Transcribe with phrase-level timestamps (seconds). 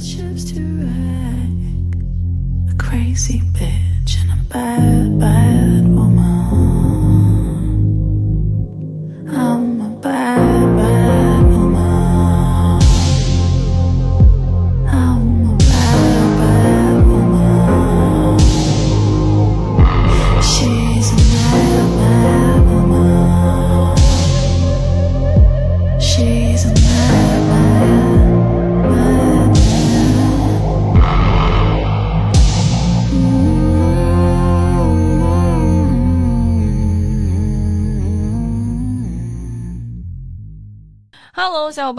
[0.00, 1.94] ships to wreck.
[2.70, 5.97] A crazy bitch and a bad, bad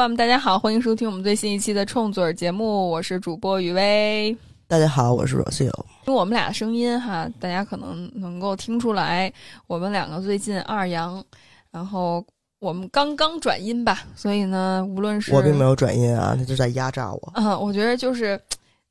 [0.10, 4.36] 们，大家好，欢迎收听我们最新一期的冲嘴儿节目，我是主播雨薇。
[4.68, 5.36] 大家好，我是。
[5.60, 5.68] 因
[6.08, 9.32] 为我们俩的声音哈，大家可能能够听出来，
[9.68, 11.24] 我们两个最近二阳，
[11.70, 12.26] 然后
[12.58, 17.32] 我们刚刚转阴吧，所以呢，无论是我并没有转阴啊，他就在压榨我。
[17.36, 18.40] 嗯，我觉得就是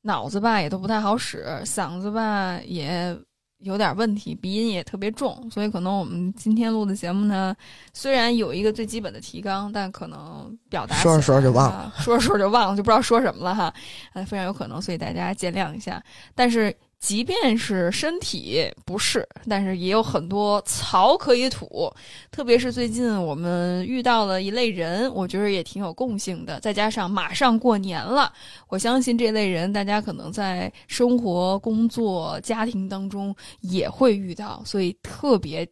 [0.01, 3.13] 脑子吧也都不太好使，嗓子吧也
[3.59, 7.55] 有点问题，鼻音也特别重，所以可能我们今天录的节目呢，
[7.93, 13.73] 虽然有一个最基本的提纲，但可能表达说着说着就忘了啊，说着说着就忘了，就不知道说什么了哈，
[14.13, 16.01] 呃，非常有可能，所以大家见谅一下。
[16.33, 21.89] 但是即便是身体不适，但是也有很多槽可以吐，
[22.29, 26.59] 特别是最近我们遇到了一类人，我觉得也挺有共性的。
[26.59, 28.31] 再加上马上过年了，
[28.67, 35.65] 我相信这类人大家可能在生活、工作、家庭当中也会遇到，所以特别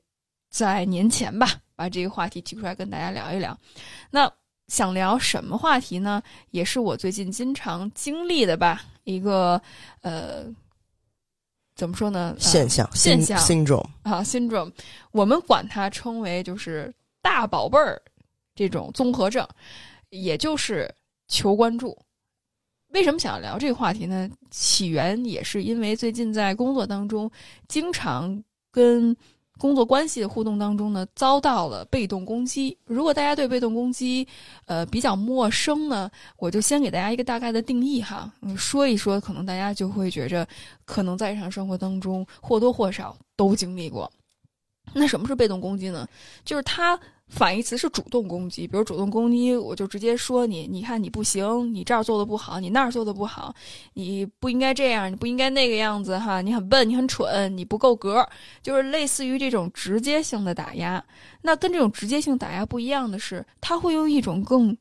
[0.49, 3.55] 在年前吧，把这个话题提出来跟大家聊一聊。
[4.09, 4.31] 那
[4.69, 6.23] 想聊什么话题呢？
[6.51, 9.61] 也是我最近经常经历的吧，一个
[10.01, 10.45] 呃，
[11.77, 12.35] 怎么说呢？
[12.35, 14.71] 呃现象现象 syndrome，啊，syndrome，
[15.11, 18.01] 我们管它称为就是大宝贝儿
[18.55, 19.47] 这种综合症，
[20.09, 20.91] 也就是
[21.27, 21.95] 求关注。
[22.89, 24.27] 为什么想要聊这个话题呢？
[24.49, 27.29] 起源也是因为最近在工作当中，
[27.67, 29.15] 经常跟
[29.57, 32.77] 工作关系的互动当中呢，遭到了被动攻击。
[32.85, 34.27] 如果大家对被动攻击，
[34.65, 40.47] 呃比较陌生呢，我就先给大家一个大概的定义哈，嗯说一说，可能大家就会觉着，
[40.85, 44.11] 可能在日常生活当中或多或少都经历过。
[44.93, 46.07] 那什么是被动攻击呢？
[46.45, 53.53] 就是他反义词是主动攻击，比如主动攻击，我就直接说你，你看你不行，你这儿做的不好，你那儿做的不好，
[53.93, 58.27] 你不应该这样，你不应该那个样子哈，你很笨，你很蠢，你不够格，
[58.63, 61.03] 就是类似于这种直接性的打压。
[61.41, 64.75] 那跟这种直接性打压不一样的是，他会用一种更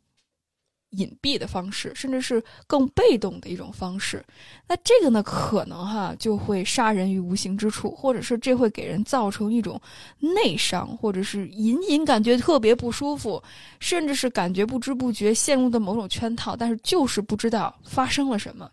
[0.90, 4.24] 隐蔽的方式，甚至是更被动的一种方式。
[4.68, 9.80] 那这个呢，可能哈就会杀人于无形之处，或者是这会给人造成一种
[10.18, 13.42] 内伤，或者是隐隐感觉特别不舒服，
[13.80, 18.70] 甚至是感觉不知不觉陷入的某种圈套，但是就是不知道发生了什么。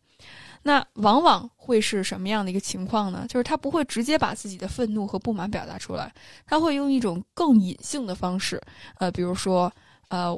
[0.65, 3.25] 那往往会是什么样的一个情况呢？
[3.27, 6.13] 就是他不会直接把自己的愤怒和不满表达出来，
[6.45, 8.61] 他会用一种更隐性的方式，
[8.97, 9.69] 呃，比如说，
[10.07, 10.33] 呃，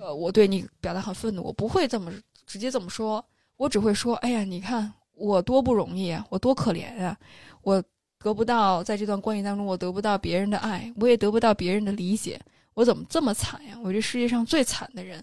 [0.00, 2.12] 呃，我对你表达很愤怒，我不会这么
[2.46, 3.24] 直接这么说，
[3.56, 7.18] 我只会说，哎呀，你看我多不容易啊，我多可怜啊，
[7.62, 7.82] 我
[8.20, 12.40] 得不到在这段关系当中，我得不到别人的爱，我也得不到别人的理解，
[12.74, 13.76] 我怎么这么惨呀？
[13.82, 15.22] 我这世界上最惨的人，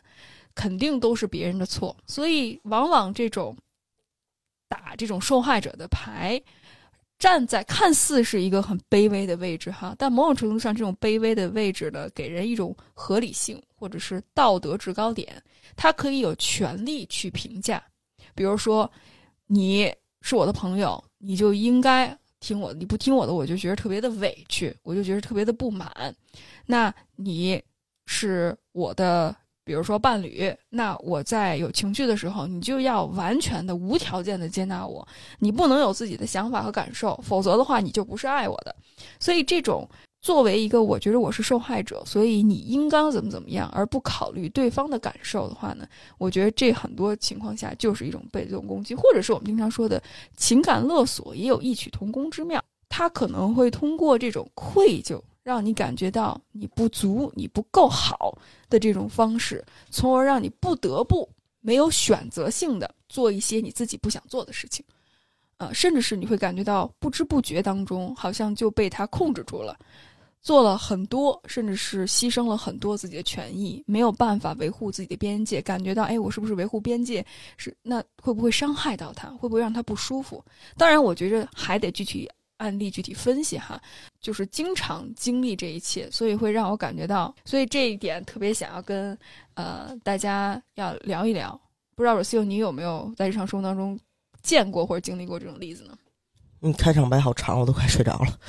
[0.54, 3.56] 肯定都是别人的错，所以往往这种
[4.68, 6.42] 打这种受害者的牌。
[7.18, 15.40] 站在看似是一个很卑微的位置哈，但某种程度上，这种卑微的位置呢，给人一种合理性或者是道德制高点，
[15.76, 17.80] 他可以有权利去评价。
[18.34, 18.92] 比如说，
[19.46, 25.88] 你是我的朋友，你就应该听我的，你不听我的，我就觉得特别的委屈，我就觉得特别的不满。
[26.66, 27.62] 那你
[28.08, 29.36] 是我的。
[29.64, 35.08] 比如说伴侣，那我在有情绪的时候，你就要完全的、无条件的接纳我，
[35.40, 38.76] 你不能有自己的想法和感受，否则的话，你就不是爱我的。
[39.20, 39.88] 所以，这种
[40.26, 45.88] 作为一个我觉得我是受害者，所以你应当怎么怎么样，而不考虑对方的感受的话呢，
[46.18, 50.02] 我觉得这很多情况下就是一种被动攻击，或者是我们经常说的
[50.36, 52.60] 情感勒索，也有异曲同工之妙。
[52.90, 55.22] 他可能会通过这种愧疚。
[55.44, 58.36] 让你感觉到你不足、你不够好
[58.68, 61.30] 的这种方式，从而让你不得不
[61.62, 64.84] 没有选择性的做一些你自己不想做的事情，
[65.58, 69.78] 呃，甚至是你会感觉到不知不觉当中好像就被他控制住了，
[70.46, 77.26] 做了很多，甚至是牺牲了很多自己的权益，没有办法维护自己的边界，感觉到哎，我是不是维护边界
[77.58, 80.42] 是那会不会伤害到他，会不会让他不舒服？
[80.78, 82.30] 当然，我觉着还得具体。
[82.58, 83.78] 案例具体分析哈，
[84.22, 89.16] 就是经常经历这一切，所以会让我感觉到，所以这一点特别想要跟
[89.56, 91.60] 呃大家要聊一聊，
[91.98, 94.00] 不知道 Rocio 你有没有在日常生活当中
[94.42, 95.98] 见过或者经历过这种例子呢？
[96.62, 98.40] 你开场白好长，我都快睡着了。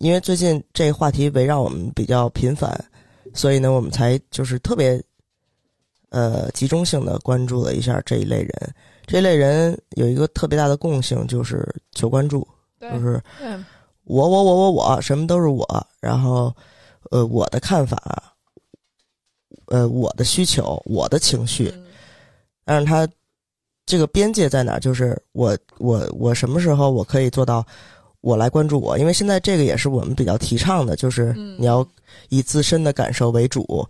[0.00, 2.72] 因为最近这个话题围绕我们比较频繁，
[3.34, 5.02] 所以呢，我们才就是特别
[6.10, 8.74] 呃集中性的关注了一下这一类人。
[9.06, 12.46] 这类人有一个特别大的共性，就是求关注，
[12.78, 13.20] 就是，
[14.04, 15.66] 我我我我我，什么都是我，
[15.98, 16.54] 然后
[17.10, 18.34] 呃我的看法，
[19.68, 21.84] 呃我的需求，我的情绪，嗯
[22.66, 23.08] 但是他
[23.86, 24.78] 这个边界在哪儿？
[24.78, 27.66] 就是我我我什么时候我可以做到
[28.20, 28.98] 我来关注我？
[28.98, 31.86] 因为现在这个也是我们比较提倡的，就是嗯你要
[32.28, 33.88] 以自身的感受为主。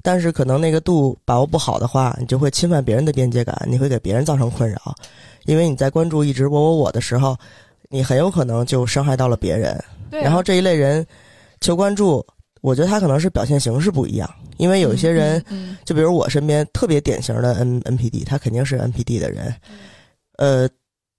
[0.00, 4.94] 但是可能那个度把握不好的话，你就会侵犯别人的边界感，你会给别人造成困扰。
[5.44, 7.36] 因为你在关注一直我我我的时候，
[7.90, 9.76] 你很有可能就伤害到了别人。
[10.10, 11.04] 对啊，然后这一类人
[11.60, 12.24] 求关注，
[12.60, 15.44] 我觉得他可能是表现形式不一样，因为有一些人。
[15.48, 19.54] 嗯，就比如我身边特别典型的 N NPD，他肯定是 NPD 的人，
[20.36, 20.68] 呃，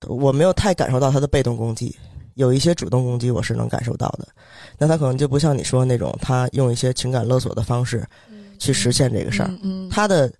[0.08, 1.96] 我没有太感受到他的被动攻击，
[2.40, 4.26] 有一些主动攻击我是能感受到的。
[4.78, 9.50] 那他可能就不像你说那种，他用一些情感勒索的方式嗯去实现这个事儿。
[9.50, 10.32] 嗯，嗯他的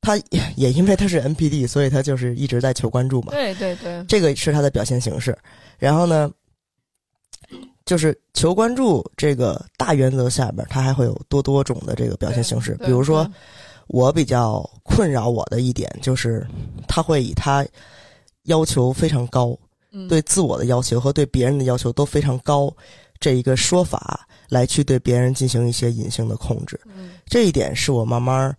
[0.00, 0.16] 他
[0.56, 3.30] 也因为他是 NPD，所以他就是一直在求关注嘛。
[3.30, 5.36] 对对对，这个是他的表现形式。
[5.78, 6.30] 然后呢，
[7.84, 12.74] 就是求关注这个大原则下边，他还会有多多种的这个表现形式。
[12.76, 13.30] 比如说，，
[13.88, 16.46] 我比较困扰我的一点就是，
[16.88, 17.66] 他会以他
[18.44, 19.61] 要求非常高，嗯
[20.08, 22.74] 对自我的要求和对别人的要求都非常高
[23.20, 26.80] 这一个说法来去对别人进行一些隐性的控制。
[26.86, 28.54] 嗯这一点是我慢慢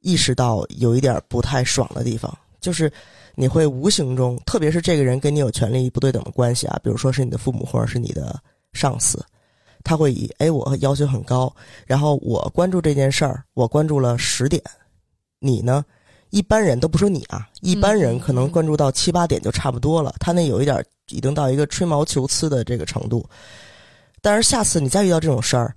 [0.00, 2.90] 意识到有一点不太爽的地方，就是
[3.34, 8.40] 你会无形中，特别是这个人跟你有权利不对等的关系啊，比如说是你的父母或者是你的
[8.72, 9.22] 上司，
[9.82, 11.54] 他会以哎我要求很高，
[11.86, 14.62] 然后我关注这件事儿，我关注了十点，
[15.38, 15.84] 你呢？
[16.30, 23.24] 一般人都不说你啊，一般人可能关注到七八点就差不多了，他那有一点已经到一个吹毛求疵的这个程度。
[24.20, 25.74] 但是下次你再遇到这种事儿，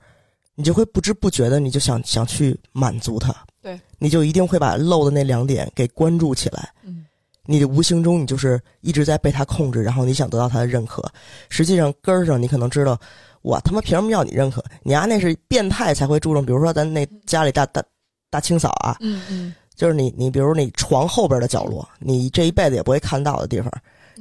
[0.55, 6.69] 你就会不知不觉的，你就想想去满足他，对，你就一定会把漏的那两点给关注起来。
[6.83, 7.05] 嗯
[7.47, 11.03] 你的无形中，你就是一直在被他控制，然后你想得到他的认可。
[11.49, 12.97] 实际上根儿上，你可能知道，
[13.41, 14.63] 我他妈凭什么要你认可？
[14.83, 17.83] 你丫、那是变态才会注重，比如说咱那家里大大
[18.29, 23.71] 大清扫啊，嗯嗯，就是你你比如你床后边的角落，你这一辈子也不会看到的地方，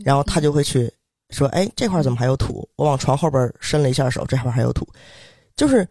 [0.05, 0.91] 然后他就会去
[1.31, 2.67] 说，哎，这块怎么还有土？
[2.77, 4.87] 我往床后边伸了一下手，这块还有土，
[5.57, 5.87] 就是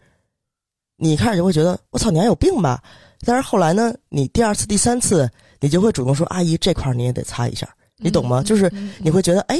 [0.96, 2.82] 你一开始就会觉得，我操，你还有病吧？
[3.24, 5.30] 但是后来呢，你第二次、第三次，
[5.60, 7.68] 你就会主动说，阿姨，这块你也得擦一下，
[7.98, 8.40] 你懂吗？
[8.40, 9.56] 嗯就是嗯你会觉得，哎，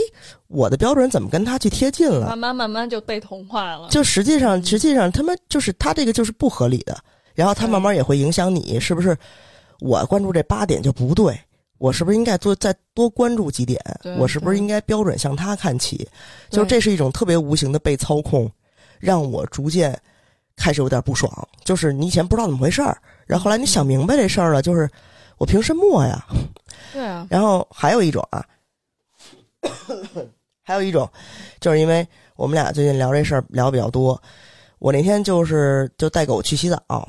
[0.49, 2.26] 我的标准怎么跟他去贴近了？
[2.26, 6.99] 慢慢慢慢就被同化了，就实际上，嗯实际上他们就是他这个就是不合理的，
[7.35, 9.17] 然后他慢慢也会影响你，是不是？
[9.81, 11.38] 我关注这八点就不对，
[11.79, 13.81] 我是不是应该多再多关注几点？
[14.19, 16.06] 我是不是应该标准向他看齐？
[16.50, 18.50] 就这是一种特别无形的被操控，
[18.99, 19.99] 让我逐渐
[20.56, 21.32] 开始有点不爽。
[21.65, 24.88] 就是你以前不知道怎么回事儿，然后后来你想明白这事儿了，就是
[25.38, 26.26] 我凭什么呀？
[26.93, 28.44] 对啊，然后还有一种啊，
[30.62, 31.09] 还有一种，
[31.61, 32.06] 就是因为
[32.37, 34.21] 我们俩最近聊这事儿聊比较多，
[34.79, 37.09] 我那天就是就带狗去洗澡，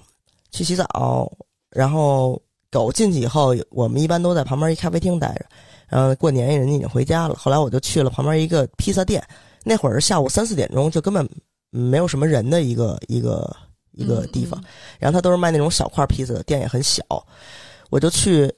[0.52, 1.32] 去洗澡，
[1.70, 2.42] 然后
[2.72, 5.46] 狗进去以后，我们一般都在旁边一咖啡厅待着，
[5.90, 9.22] 然后过年人家已经回家了，后来我就去了旁边一个披萨店，
[9.64, 11.30] 那会儿是下午三四点钟，就根本
[11.70, 13.56] 没有什么人的一个一个
[13.92, 14.66] 一个地方，嗯，
[15.00, 17.04] 然后他都是卖那种小块披萨的，店也很小，
[17.90, 18.50] 我就去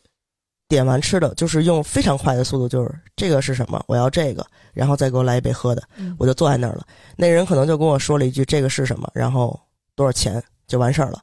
[0.68, 6.16] 点完吃的，就是用非常快的速度，就是这个是什么，我要这个，然后再给我来一杯喝的，嗯。
[6.20, 6.86] 我就坐在那儿了。
[7.18, 9.60] 那人可能就跟我说了一句这个是什么，然后
[9.96, 11.20] 多少钱就完事儿了，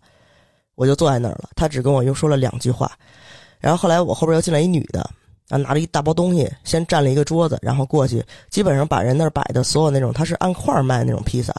[0.81, 1.51] 我就坐在那儿了。
[1.55, 2.91] 他只跟我又说了两句话，
[3.61, 5.09] 然后后来我后边又进来一女的。
[5.51, 11.53] 啊，拿了一大包东西，先占了一个桌子，然后过去，基本上把人那儿摆的所有那种，他是按块儿卖那种披萨，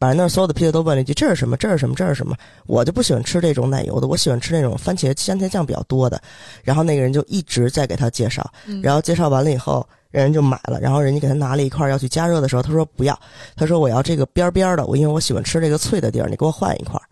[0.00, 1.56] 把人那儿所有的披萨都问了一句：“这是什么？
[1.56, 1.94] 这是什么？
[1.94, 2.36] 这是什么？”
[2.66, 6.20] 我就不喜欢吃这种奶油的，我喜欢吃那种番茄番茄酱比较多的。
[6.64, 10.80] 然后那个人就一直在给他介绍，嗯然后介绍完了以后，人就买了。
[10.80, 13.16] 然后人家给他拿了一块要去加热的时候，他说不要，
[13.54, 17.06] 他说我要这个边边的，我因为我喜欢吃这个脆的地儿，你给我换一块儿。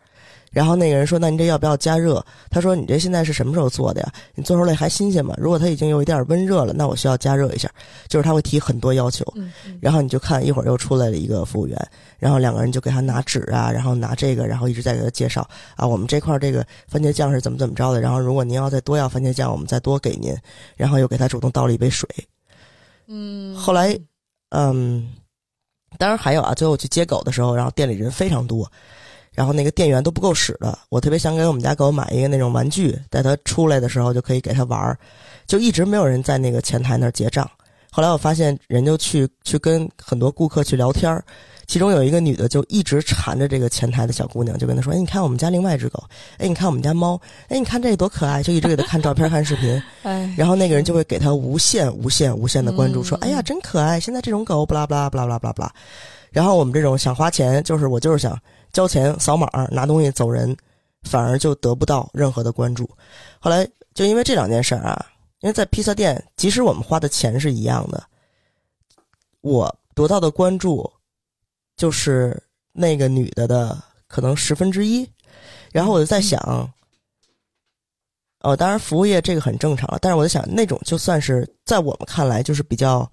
[0.59, 4.13] 然后那个人说：“那您这要不要加热？”他说：“你这现在是什么时候做的呀？
[4.35, 5.33] 你做出来还新鲜吗？
[5.39, 7.71] 如果它已经有一点温热了，那我需要加热一下。”
[8.11, 9.25] 就是他会提很多要求，
[9.81, 11.79] 然后你就看一会儿又出来了一个服务员，
[12.19, 20.37] 然后两个人就给他拿纸啊，然后拿这个，然后一直在给他介绍啊，我们这块儿这个番茄酱是怎么怎么着的，然后如果您要再多要番茄酱，我们再多给您，
[20.77, 22.09] 然后又给他主动倒了一杯水。
[23.07, 23.97] 嗯，后来，
[24.49, 25.09] 嗯，
[25.99, 28.69] 当然还有啊，最后去接狗的时候，然后店里人非常多，
[29.39, 34.99] 然后那个电源都不够使的，我特别想给我们家狗买一个那种玩具，带它出来的时候就可以给它玩儿，
[35.47, 37.49] 就一直没有人在那个前台那儿结账。
[37.93, 41.25] 后来我发现人就去去跟很多顾客去聊天儿，
[41.69, 46.03] 其中有一个女的就一直缠着这个前台的小姑娘，就跟她说：“哎，你看我们家另外一只狗，
[46.39, 47.17] 哎，你看我们家猫，
[47.47, 49.81] 哎，你看这个多可爱。”就一直给她看照片、看视频。
[50.03, 54.01] 哎，然后那个人就会给她无限、无限、无限的关注，嗯说：“哎呀，真可爱！
[54.01, 55.73] 现在这种狗，不啦不啦不啦不啦不啦不啦。”
[56.31, 58.39] 然后我们这种想花钱，就是我就是想
[58.73, 60.57] 交钱、扫码、拿东西走人，
[61.03, 62.89] 反而就得不到任何的关注。
[63.41, 65.07] 后来就因为这两件事儿啊，
[65.41, 68.03] 因为在披萨店，即使我们花的钱是一样的，
[69.41, 70.89] 我得到的关注
[71.77, 72.41] 就是
[72.73, 75.09] 那个女的的可能十分之一。
[75.73, 76.41] 然后我就在想，
[78.41, 83.11] 哦，当然服务业这个很正常了，但是我在想，那种就算是在我们看来就是比较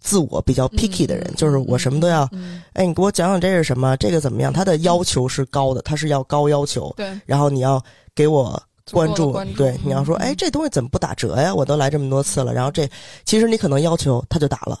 [0.00, 4.52] 自我、比较 picky 的人，嗯就是我什么都要，嗯，哎，你给我讲讲这是什么，这个怎么样？
[4.52, 7.82] 他的要求是高的，他是要高要求，对，然后你要
[8.14, 8.60] 给我
[8.92, 11.54] 关注，对，你要说，嗯哎，这东西怎么不打折呀？
[11.54, 12.88] 我都来这么多次了，然后这
[13.24, 14.80] 其实你可能要求他就打了，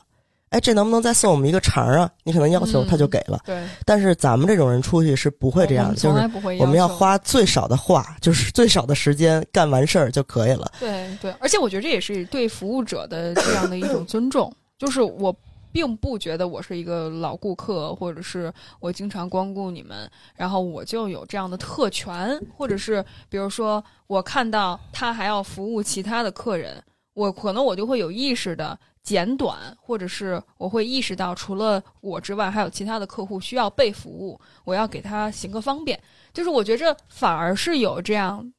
[0.50, 2.10] 哎，这能不能再送我们一个肠儿啊？
[2.24, 10.70] 你可能要求他就给了，对，但是咱们这种人出去是不会这样的，就是我们要花最少的话，就是最少的时间干完事儿就可以了。
[10.80, 15.34] 对对，而且我觉得这也是对服务者的这样的一种尊重，就是我
[15.70, 26.82] 并不觉得我是一个老顾客，或者是我经常光顾你们，然后我就有这样的特权，或者是比如说我看到他还要服务其他的客人，
[27.14, 28.78] 我可能我就会有意识的。
[29.00, 35.98] 简短，或者是我会意识到，除了我之外，还有其他的客户需要被服务，我要给他行个方便。
[36.30, 38.52] 就是我觉着反而是有这样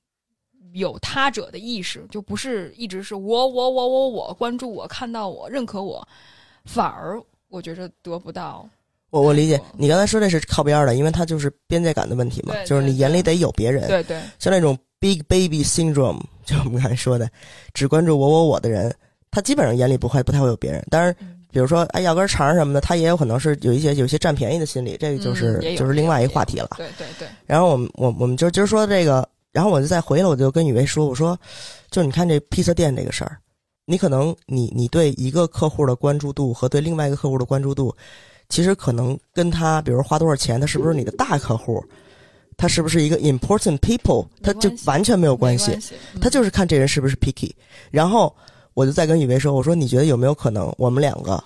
[0.74, 6.08] 有他者的意识，就不是一直是我我我我我关注我看到我认可我，
[6.66, 8.68] 反而我觉着得不到。
[9.10, 13.88] 我我理解你刚才说这是靠边儿的，因为他就是边界感的问题嘛，就是你眼里得有别人。
[13.88, 17.28] 对对，像那种 big baby syndrome，就我们刚才说的，
[17.74, 18.96] 只关注我我我的人，
[19.32, 20.86] 他基本上眼里不会不太会有别人。
[20.92, 26.70] 当然，嗯比如说哎要根肠什么的，他也有可能是有一些有一些占便宜的心理，这个就是、嗯就是另外一话题了。
[26.78, 31.38] 对对对，然后我们我我们就今儿说这个，然后我就再回来，我就跟雨薇说，我说，
[31.90, 33.38] 就你看这披萨店这个事儿，
[33.86, 37.96] 你可能你你对一个客户的关注度和对另外一个客户的关注度，
[38.50, 41.84] 其实可能跟他比如花多少钱，他是不是你的大客户，
[42.58, 47.52] 他是不是一个 important people，他就完全没有关系，系，他就是看这人是不是 picky。
[47.90, 48.36] 然后
[48.76, 51.44] 我就再跟雨薇说，我说你觉得有没有可能我们两个，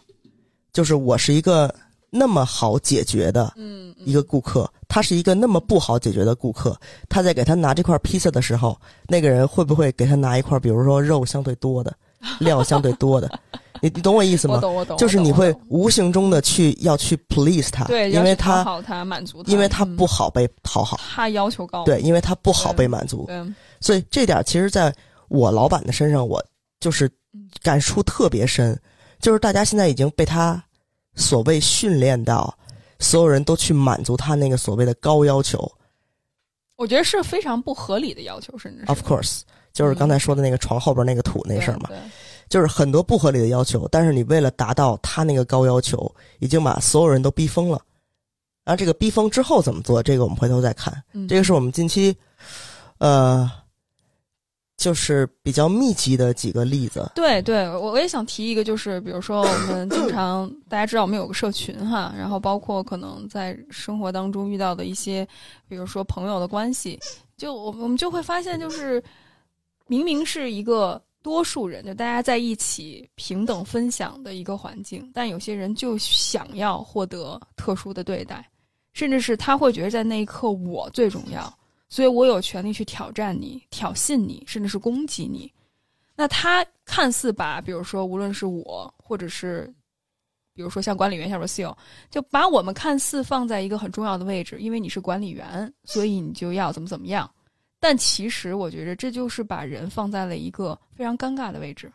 [0.74, 1.74] 就是我是一个
[2.14, 3.52] 那么好解决的。
[3.56, 4.04] 嗯嗯。
[4.06, 6.80] 一个顾客，他是一个那么不好解决的顾客，
[7.10, 11.94] 他在给他拿这块披萨的时候，那个人会不会给他拿一块，比如说肉相对多的，
[12.40, 13.30] 料相对多的？
[13.82, 14.56] 你你懂我意思吗？
[14.56, 23.28] 我懂我懂，就是你会无形中的去要去 please 他，对，因为他好他满足他，因为他嗯不好被讨好，他要求高，对，因为他不好被满足，
[23.82, 24.94] 所以这点其实在
[25.28, 26.42] 我老板的身上，我
[26.80, 27.10] 就是
[27.62, 28.80] 感触特别深，
[29.20, 30.64] 就是大家现在已经被他
[31.16, 32.58] 所谓训练到，
[33.00, 35.72] 所有人都去满足他那个所谓的高要求。
[36.76, 39.42] 我觉得是非常不合理的要求，甚至是 Of course，
[39.72, 41.90] 就是刚才说的那个床后边那个土那事儿嘛，
[42.50, 47.80] 就是很多不合理的要求，但是你为了达到他那个高要求，已经把所有人都逼疯了。
[48.66, 51.04] 然后这个逼疯之后怎么做，这个我们回头再看。
[51.14, 52.16] 嗯这个是我们近期，
[52.98, 53.50] 呃，
[54.84, 57.10] 就是比较密集的几个例子。
[57.16, 65.26] 对对，我我也想提一个，就是比如说我们经常大家知道我们有个社群哈，然后包括可能在生活当中遇到的一些，
[65.70, 67.00] 比如说朋友的关系，
[67.38, 69.02] 就我我们就会发现，就是
[69.88, 78.46] 明明是一个多数人，就大家在一起平等分享的一个环境，但有些人就想要获得特殊的对待，
[78.92, 81.58] 甚至是他会觉得在那一刻我最重要，
[81.94, 85.54] 所以我有权利去挑战你、挑衅你，甚至是攻击你。
[86.16, 89.72] 那他看似把，比如说，无论是我，或者是，
[90.56, 91.78] 比如说像管理员，像 r o s i l
[92.10, 97.30] 就把我们看似放在一个很重要的位置，因为你是管理员，所以你就要怎么怎么样。
[97.80, 101.94] 但其实我觉得这就是把人放在了一个非常尴尬的位置，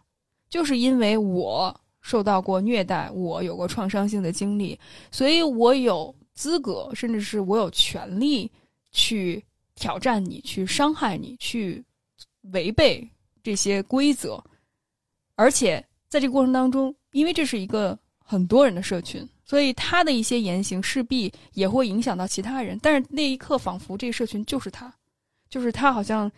[0.48, 4.78] 就是因为我受到过虐待，我有过创伤性的经历，
[5.10, 8.48] 所以我有资格，甚至是我有权利
[8.92, 9.44] 去
[9.78, 11.82] 挑战你，去伤害你，去
[12.52, 13.08] 违背
[13.42, 14.42] 这些规则。
[15.36, 22.78] 而且在这个过程当中，因为这是一个很多人的社群，所以他的一些言行势必也会影响到其他人。
[22.82, 24.92] 但是那一刻，仿佛这个社群就是他，
[25.48, 26.30] 就是他好像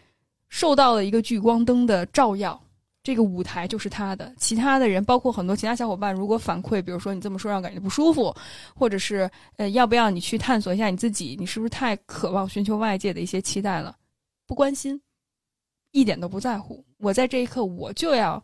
[0.49, 2.62] 受到了一个聚光灯的照耀。
[3.02, 4.33] 这个舞台就是他的。
[4.37, 8.35] 其他的人，包括很多其他小伙伴，如果反馈，比如说你这么说让感觉不舒服，
[8.75, 13.97] 或者是呃，要不要你去探索一下你自己，你是不是太渴望寻求外界的一些期待了？
[14.47, 15.00] 不关心，
[15.92, 16.85] 一点都不在乎。
[16.99, 18.42] 我在这一刻，我就要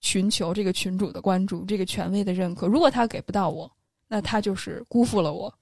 [0.00, 2.66] 寻求这个群主的关注，这个权威的认可。
[2.66, 3.70] 如果他给不到我，
[4.08, 5.52] 那他就是辜负了我。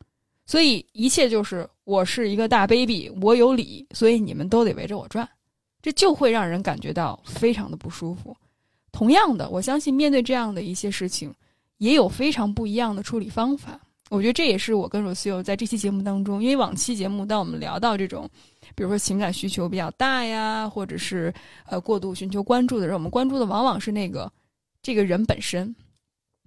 [0.46, 5.28] 所以一切就是我是一个大 baby，我有理，所以你们都得围着我转，
[5.82, 8.36] 这就会让人感觉到非常的不舒服。
[8.92, 11.32] 同样的，我相信面对这样的一些事情，
[11.78, 13.80] 也有非常不一样的处理方法。
[14.10, 18.28] 我觉得这也是我跟罗修在这期节目当中，因为往期节目当我们聊到这种，
[18.74, 21.32] 比如说情感需求比较大呀，或者是
[21.64, 24.30] 呃过度寻求关注的人，我们关注的往往是那个
[24.82, 25.72] 这个人本身。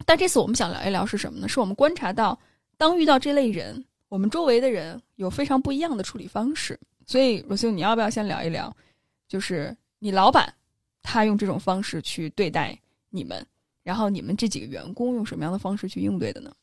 [0.05, 1.47] 但这次我们想聊一聊是什么呢？
[1.47, 2.37] 是我们观察到，
[2.77, 6.77] 当遇到这类人，我们周围的人有非常不一样的处理方式。
[7.05, 8.75] 所以罗修你要不要先聊一聊，
[9.33, 10.53] 就是你老板
[11.01, 12.77] 他用这种方式去对待
[13.09, 13.43] 你们，
[13.81, 16.53] 然后你们这几个员工用什么样的方式去应对的呢？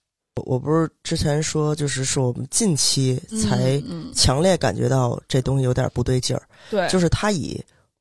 [0.46, 3.82] 我不是之前说，就是是我们近期才
[4.14, 7.60] 强烈感觉到这东西有点不对劲儿，对，就是他以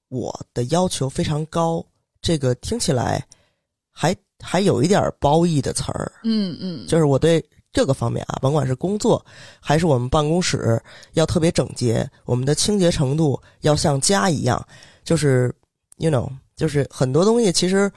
[0.10, 1.84] 我的要求非常高，
[2.22, 3.26] 这个听起来
[3.90, 9.24] 还还有一点褒义的词儿，嗯嗯，就是我对这个方面啊，甭管是工作
[9.60, 10.82] 还是我们办公室
[11.14, 14.64] 要特别整洁，我们的清洁程度要像家一样，
[15.04, 15.54] 就是
[15.98, 17.92] you know，就是很多东西其实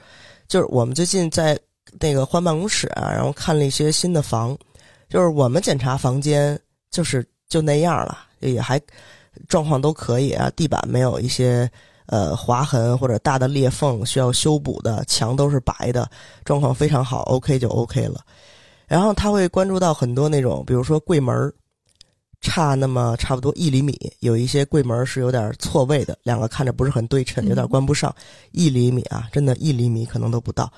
[0.47, 1.59] 就是我们最近在
[1.99, 4.57] 那个换办公室啊，然后看了一些新的房，
[5.09, 6.59] 就是我们检查房间
[6.91, 8.81] 就是就那样了，也还
[9.47, 11.69] 状况都可以啊，地板没有一些。
[12.07, 16.07] 呃，划痕或者大的裂缝需要修补的，墙都是白的，
[16.43, 18.19] 状况非常好，OK 就 OK 了。
[18.87, 21.53] 然后他会关注到很多那种，比如说柜门儿
[22.41, 28.13] 差那么差不多一厘米，有一些柜门儿是有点错位的，两个看着不是很对称，有点关不上。
[28.51, 30.71] 一厘米啊，真的，一厘米可能都不到。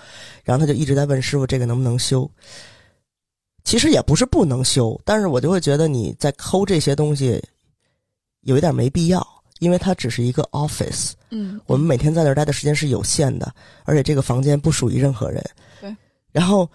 [0.43, 2.29] 然后他就一直在问师傅这个能不能修。
[3.63, 7.43] 其实也不是不能修，但是我就会觉得你在抠这些东西
[8.41, 11.13] 有一点没必要，因为它只是一个 office。
[11.31, 13.51] 嗯，我们每天在那儿待的时间是有限的，
[13.83, 15.43] 而且这个房间不属于任何人。
[15.81, 15.95] 对。
[16.31, 16.69] 然后，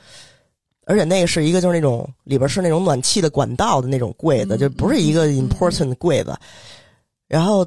[0.90, 6.37] 而且那个是一个就是那种里边是那种暖气的管道的那种柜子，嗯就不是一个嗯 important 的柜子。
[7.29, 7.64] 然后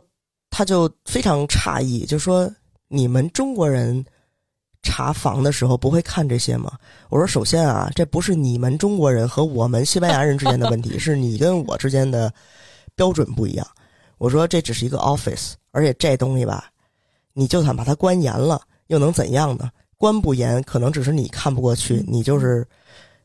[0.49, 2.51] 他就非常诧异，就说
[2.89, 4.03] ：“你们中国人
[4.81, 6.73] 查房的时候不会看这些吗？”
[7.07, 12.33] 我说：“首先啊，这不是你们中国人和我们西班牙人之间的问题， 是你跟我之间的
[12.93, 13.65] 标准不一样。”
[14.19, 16.69] 我说：“这只是一个 office，而且这东西吧。”
[17.35, 19.71] 你就算把它关严了，又能怎样呢？
[19.97, 22.67] 关不严，可能只是你看不过去，你就是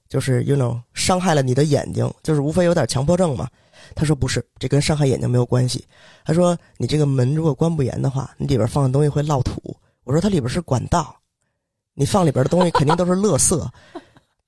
[0.08, 3.48] 就是 you know 伤害了你的眼睛，就是无非有点强迫症嘛。
[3.94, 5.84] 他说不是，这跟伤害眼睛没有关系。
[6.24, 9.76] 他说你这个门如果关不严的话，你里边放的东西会落土。
[10.04, 11.14] 我说它里边是管道，
[11.94, 13.68] 你放里边的东西肯定都是垃圾，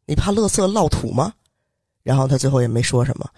[0.06, 1.32] 你怕垃圾落土吗？
[2.02, 3.28] 然后他最后也没说什么，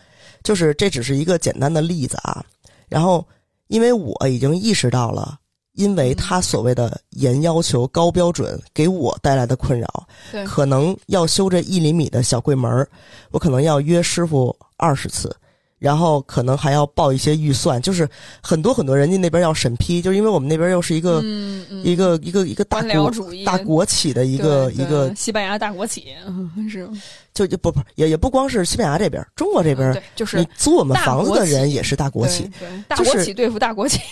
[0.42, 2.44] 就是这只是一个简单的例子啊。
[2.88, 3.26] 然后
[3.66, 5.38] 因为我已经意识到了。
[5.74, 12.88] 因为他所谓的严要求、高标准给我带来的困扰，对，可能要修这一厘米的小柜门儿，
[13.30, 15.34] 我可能要约师傅二十次，
[15.78, 18.08] 然后可能还要报一些预算，就是
[18.42, 23.10] 很多很多人家那边要审批，就是因为我们那边又是一个、嗯嗯，一个一个一个大国
[23.44, 26.88] 大国企的一个一个，西班牙大国企嗯 是。
[27.32, 34.10] 就就不不也也不光是西班牙这边，中国这边嗯，就是你租我们房子的人也是大国企，对对大国企对付大国企，就是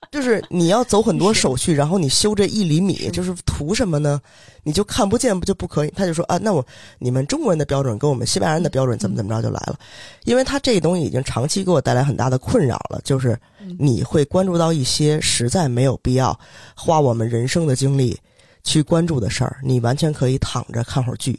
[0.48, 4.20] 你要走很多手续，然后你修这一厘米，就是图什么呢？
[4.62, 5.90] 你就看不见不就不可以？
[5.96, 6.64] 他就说啊，那我
[6.98, 9.78] 你们中国人的标准跟我们西班牙人的标准怎么怎么着就来了，
[10.24, 13.76] 因为他这个东西已经长期给我带来很大的困扰了，就是嗯。
[13.78, 16.38] 你会关注到一些实在没有必要
[16.74, 18.18] 花我们人生的精力
[18.64, 21.38] 去关注的事儿，你完全可以躺着看会儿剧。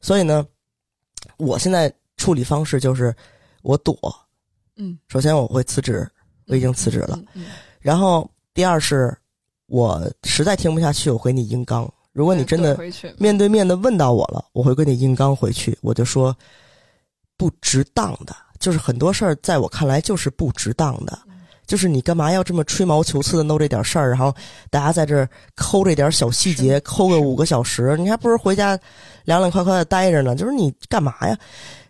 [0.00, 0.46] 所以呢，
[1.36, 3.14] 我现在处理方式就是
[3.62, 3.96] 我躲，
[4.76, 6.08] 嗯，首先我会辞职，
[6.46, 7.18] 我已经辞职了。
[7.80, 9.16] 然后第二是，
[9.66, 11.90] 我实在听不下去，我回你硬刚。
[12.12, 12.78] 如果你真的
[13.16, 16.36] 面对面的问到我了，我会跟你硬刚回去，我就说
[17.38, 21.18] 不值当的，就是很多事儿在我看来就是不值当的，
[21.66, 24.34] 就是你干嘛要这么吹毛求疵的弄这点事儿，然后
[24.68, 25.26] 大家在这儿
[25.56, 28.78] 抠这点小细节，抠个五个小时，你还不如回家
[29.24, 30.36] 凉凉快快的待着呢。
[30.36, 31.38] 就是你干嘛呀？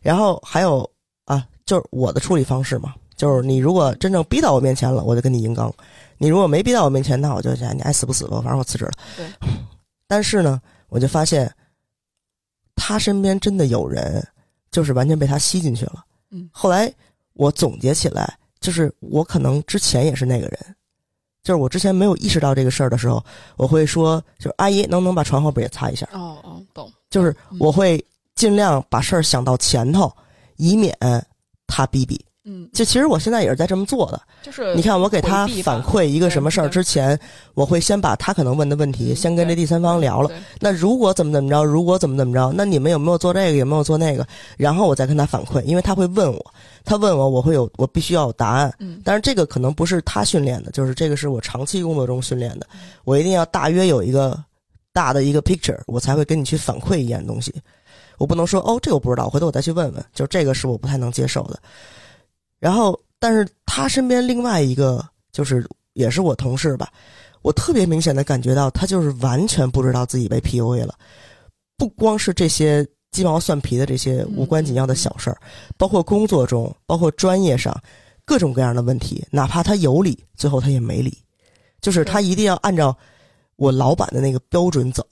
[0.01, 0.88] 然后还有
[1.25, 5.71] 啊，就是我的处理方式嘛，就是你如果真正逼到我面前了，我就跟你硬刚；
[6.19, 8.91] 你如果没逼到我面前，那我就讲你爱死不死吧，反正我辞职了。
[9.17, 9.25] 对。
[10.09, 11.49] 但是呢，我就发现
[12.75, 14.21] 他身边真的有人，
[14.73, 16.05] 就是完全被他吸进去了。
[16.33, 16.93] 嗯后来
[17.35, 20.59] 我总结起来，就是我可能之前也是那个人，
[21.45, 23.25] 就是我之前没有意识到这个事儿的时候，
[23.57, 26.09] 我会说，就是阿姨能不能把床后边也擦一下？
[26.13, 26.93] 哦哦，懂。
[27.09, 28.05] 就是嗯我会
[28.35, 30.13] 尽量把事儿想到前头，
[30.57, 30.93] 以免
[31.69, 32.21] 他逼逼。
[32.44, 34.20] 嗯，就其实我现在也是在这么做的。
[34.42, 37.18] 就是你看，我给他反馈一个什么事儿之前，
[37.55, 40.28] 我会先把他可能问的问题嗯先跟这第三方聊了。
[40.59, 44.26] 那如果怎么怎么着，如果怎么怎么着，那你们有没有做这个，有没有做那个？
[44.57, 48.74] 然后我再跟他反馈，因为他会问我，他问我，我会有，我必须要有答案。
[48.81, 52.66] 嗯但是这个可能不是他训练的，就是这个是我长期工作中训练的，
[53.05, 54.37] 我一定要大约有一个
[54.92, 57.55] 大的一个 picture，我才会跟你去反馈一样东西。
[58.18, 61.59] 我不能说哦，这个我不知道，回头我再去问问，就这个是我不太能接受的。
[62.62, 66.88] 然后，但是他身边另外一个就是也是我同事吧，
[67.42, 70.94] 我特别明显的感觉到他就是完全不知道自己被 PUA 了，
[71.77, 75.37] 不光是这些鸡毛蒜皮的这些无关紧要的小事儿，
[75.77, 77.77] 包括工作中，包括专业上
[78.25, 81.18] 各种各样的问题，哪怕他有理，最后他也没理，
[81.81, 82.96] 就是他一定要按照
[83.57, 85.05] 我老板的那个标准走，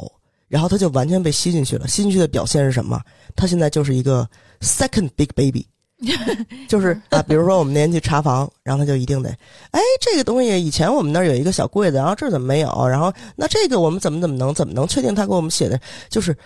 [0.46, 1.88] 然后他就完全被吸进去了。
[1.88, 3.02] 吸进去的表现是什么？
[3.34, 4.24] 他现在就是一个
[4.60, 5.66] second big baby。
[6.68, 9.30] 就是啊，比如说我们那天去查房，然后他就一定得，
[9.70, 12.88] 哎，这个东西以前我们那儿有一个小柜子，然后这儿怎么没有？
[12.88, 15.78] 然后那这个我们怎么怎么能怎么能确定他给我们写的？
[16.08, 16.36] 就是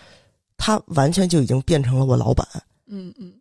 [0.57, 2.47] 他完全就已经变成了我老板，
[2.89, 3.33] 嗯嗯，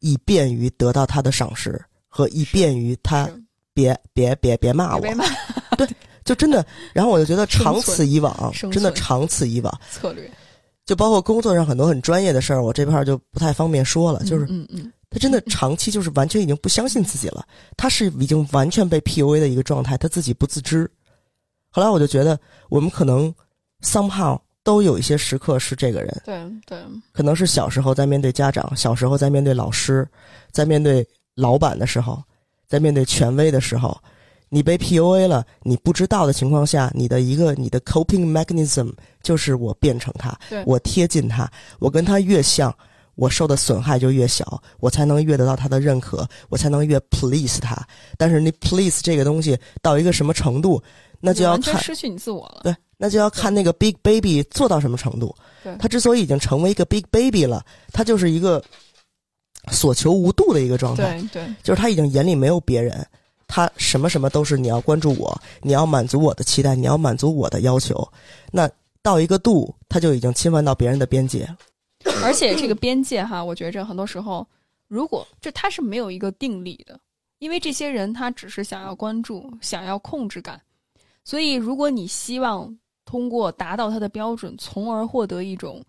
[0.00, 3.28] 以便于得到他的赏识和以便于他
[3.74, 5.24] 别别别别骂我，别骂
[5.76, 5.86] 对
[6.24, 6.64] 就真的。
[6.92, 10.30] 然后我就觉得长此以往，真的长此以往，策略，
[10.84, 14.22] 就包括工作上很多很专业的事儿，我这块儿就不太方便说了。
[14.24, 20.90] 就是嗯嗯他真的 长期就是完全已经不相信自己了，他是已经完全被 PUA 的一个状态，他自己不自知。
[21.70, 22.38] 后来我就觉得，
[22.70, 23.32] 我们可能
[23.82, 26.78] somehow 都有一些时刻是这个人，对对，
[27.12, 30.06] 可能是小时候在面对家长，小时候在面对老师，
[30.50, 32.22] 在面对老板的时候，
[32.66, 33.96] 在面对权威的时候，
[34.48, 38.92] 你被 PUA 了，你不知道的情况下，你的一个你的 coping mechanism
[39.22, 42.74] 就是我变成他，我贴近他，我跟他越像，
[43.18, 47.76] 我受的损害就越小，我才能越得到他的认可，我才能越 please 他。
[48.16, 50.80] 但是你 please 这个东西到一个什么程度，
[51.18, 52.60] 那就要看失去你自我了。
[52.62, 55.76] 对，那就要看那个 Big Baby 做到什么程度对。
[55.78, 58.62] 他之所以已经成为一个 Big Baby 了，他就是一个
[59.72, 63.04] 所求无度的一个状态，对对，就是他已经眼里没有别人，
[63.48, 68.08] 他什么什么都是你要关注我，你要满足我的期待，你要满足我的要求。
[68.52, 68.70] 那
[69.02, 71.48] 到一个度，他就已经侵犯到别人的边界。
[72.24, 74.46] 而且这个边界哈，我觉着很多时候，
[74.86, 76.98] 如果这他是没有一个定力的，
[77.38, 80.60] 因为这些人他只是想要关注，想要控制感，
[81.24, 85.82] 所以如果你希望通过达到他的标准，从而获得一种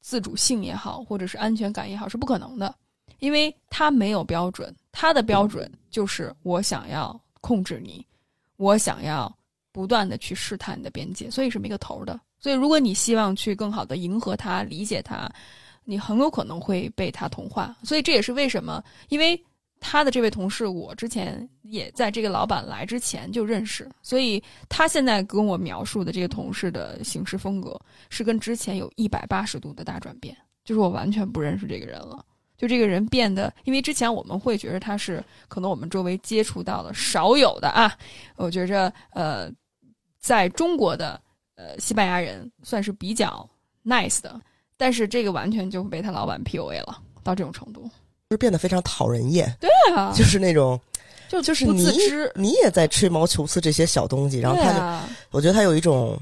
[0.00, 2.74] 自主性也好，或者是安全感也好，是不可能的，
[3.20, 8.04] 因为他没有标准，他的标准就是我想要控制你，
[8.56, 9.32] 我想要
[9.70, 12.18] 不断的去试探你的边界，所以是没个头儿的。
[12.38, 15.28] 所以，如果你希望去更好的迎合他、理解他，
[15.86, 17.74] 你很有可能会被他同化。
[17.82, 19.42] 所以这也是为什么，因为
[19.80, 32.24] 他的这位同事，我之前也在这个老板来之前就认识，所以他现在跟我描述的这个同事的行事风格是跟之前有一百八十度的大转变，就是我完全不认识这个人了。
[32.56, 37.94] 就这个人变得，因为之前我们会觉得他是可能我们周围接触到的少有的啊，
[38.36, 39.52] 我觉着呃，
[40.18, 41.20] 在中国的
[41.56, 43.46] 呃西班牙人算是比较
[43.84, 44.40] nice 的，
[44.76, 47.82] 但是这个完全就被他老板 PUA 了，到这种程度。
[48.28, 50.80] 就是变得非常讨人厌，对啊，就是那种
[51.28, 56.18] 就就是你知，你也在吹毛求疵这些小东西，然后他就，啊，我觉得他有一种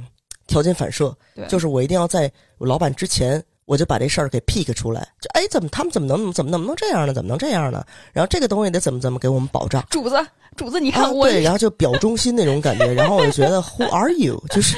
[0.46, 5.00] 条件反射，对，就是我一定要在我老板之前，我就把这事儿给 pick 出来。
[5.18, 7.14] 就哎，怎么他们怎么能怎么怎么能这样呢？
[7.14, 7.82] 怎么能这样呢？
[8.12, 9.82] 然后这个东西得怎么怎么给我们保障？
[9.88, 10.16] 主子，
[10.56, 12.92] 主子，你看啊，我、对，然后就表忠心那种感觉。
[12.92, 14.42] 然后我就觉得 Who are you？
[14.50, 14.76] 就是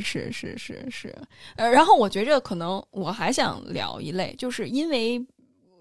[0.00, 1.16] 是是是是，
[1.56, 5.24] 呃，然后我觉着可能我还想聊一类，就是因为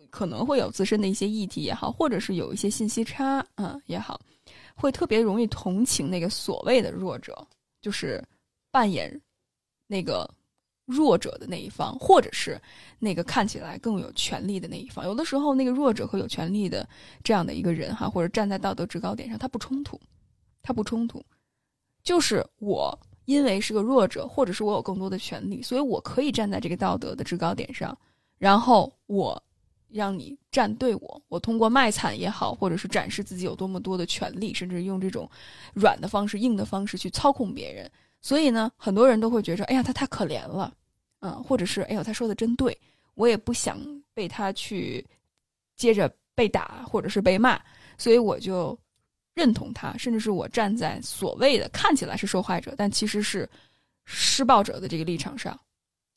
[0.09, 4.19] 可能会有自身的一些议题也好，或者是有一些信息差，嗯也好，
[4.75, 7.47] 会特别容易同情那个所谓的弱者，
[7.81, 8.23] 就是
[8.71, 9.19] 扮演
[9.87, 10.29] 那个
[10.85, 12.61] 弱者的那一方，或者是
[12.99, 15.05] 那个看起来更有权利的那一方。
[15.05, 16.87] 有的时候，那个弱者和有权利的
[17.23, 19.99] 这样的一个人哈，或者站在道德制高点上，他不冲突，
[20.61, 21.23] 他不冲突，
[22.03, 27.97] 就是我因为是个弱者，或者是我有更多的权利，所以我可以站在这个道德的制高点上，
[28.37, 29.41] 然后我
[29.89, 35.29] 让你站对我，我通过卖惨也好，或者是展示自己有多么多的权利，甚至用这种
[35.73, 37.89] 软的方式、硬的方式去操控别人。
[38.19, 40.73] 所以呢，很多人都会觉着，哎呀，他太可怜了，
[41.19, 42.77] 嗯，或者是哎呦，他说的真对，
[43.15, 43.77] 我也不想
[44.13, 45.05] 被他去
[45.75, 47.61] 接着被打或者是被骂，
[47.97, 48.77] 所以我就
[49.35, 53.49] 认同他，甚至是我站在所谓的看起来是受害者，但其实是
[54.05, 55.59] 施暴者的这个立场上，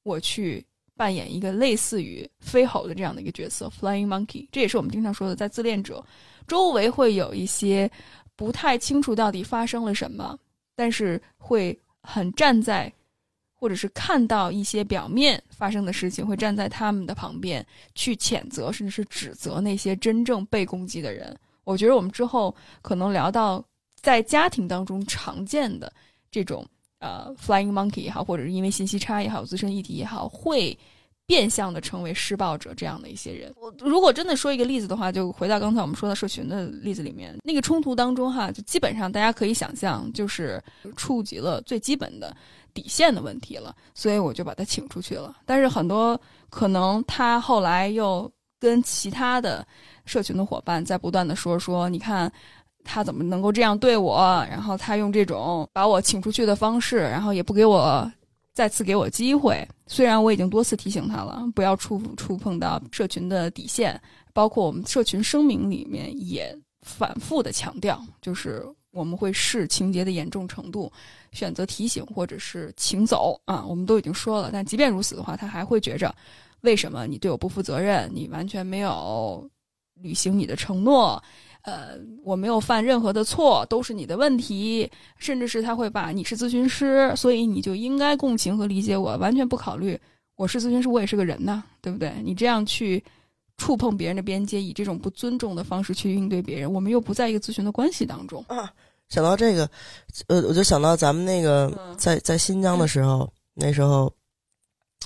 [0.02, 4.46] 我去扮演一个类似于飞猴的这样的一个角色，flying monkey。
[4.50, 6.04] 这也是我们经常说的，在自恋者
[6.46, 7.90] 周围会有一些
[8.34, 10.38] 不太清楚到底发生了什么，
[10.74, 12.92] 但是会很站在。
[13.58, 21.34] 或者是看到一些表面发生的事情，会站在他们的旁边去谴责，甚至是指责那些真正被攻击的人。
[21.66, 23.62] 我觉得我们之后可能聊到
[24.00, 25.92] 在家庭当中常见的
[26.30, 26.64] 这种
[27.00, 30.76] 呃 flying monkey 也好，或者是因为信息差也好、自身议题也好，会
[31.26, 33.52] 变相的成为施暴者这样的一些人。
[33.60, 40.62] 我如果真的说一个例子的话，就回到刚才我们说的社群的例子里面，那个冲突当中哈，就基本上大家可以想象，就是
[40.96, 42.34] 触及了最基本的。
[42.76, 45.34] 底线的问题了，所以我就把他请出去了。
[45.46, 49.66] 但是很多可能他后来又跟其他的
[50.06, 52.32] 社群的伙伴在不断的说说，你看
[52.82, 54.46] 他怎么能够这样对我？
[54.48, 58.10] 然后他用这种把我请出去的方式，然后也不给我
[58.54, 59.66] 再次给我机会。
[59.86, 64.00] 虽然我已经多次提醒他了，不要触触碰到社群的底线，
[64.32, 70.90] 包括我们社群声明里面也反复的强调，就是我们会视情节的严重程度。
[71.32, 74.48] 选择提醒或者是请走啊，我们都已经说了。
[74.50, 76.14] 但即便如此的话，他还会觉着，
[76.62, 78.10] 为什么你对我不负责任？
[78.14, 79.46] 你完全没有
[80.00, 81.22] 履行你的承诺。
[81.62, 84.88] 呃，我没有犯任何的错，都是你的问题。
[85.18, 89.98] 甚至是他会把你是咨询师，所以你就应该共情和理解我，完全不考虑
[90.36, 92.12] 我是咨询师，我也是个人呐，对不对？
[92.22, 93.02] 你这样去
[93.56, 98.72] 触碰别人的边界，以这种不尊重的方式去应对别人，我们又不在一个咨询的关系当中啊。
[99.08, 99.68] 想到这个，
[100.28, 104.12] 呃，我就想到咱们那个在在新疆的时候，那时候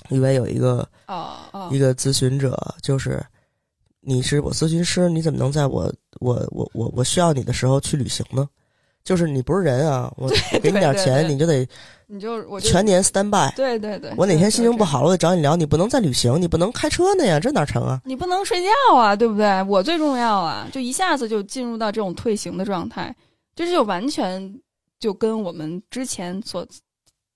[0.09, 3.23] 因为有一个哦一个咨询者，就是
[4.01, 8.49] 你是我咨询师，你怎么能在我我我我我需要你的时候去旅行呢？
[9.03, 10.29] 就是你不是人啊，我
[10.61, 11.67] 给你点钱，你就得
[12.05, 13.51] 你就我全年 stand by。
[13.55, 15.55] 对对对，我哪天心情不好，我得找你聊。
[15.55, 17.99] 你不能再旅行，你不能开车呢呀，这哪成啊？
[18.05, 19.63] 你不能睡觉啊，对不对？
[19.63, 23.15] 我最重要啊，就一下子就进入到这种退行的状态。
[23.55, 24.59] 这就完全
[24.99, 26.65] 就跟我们之前所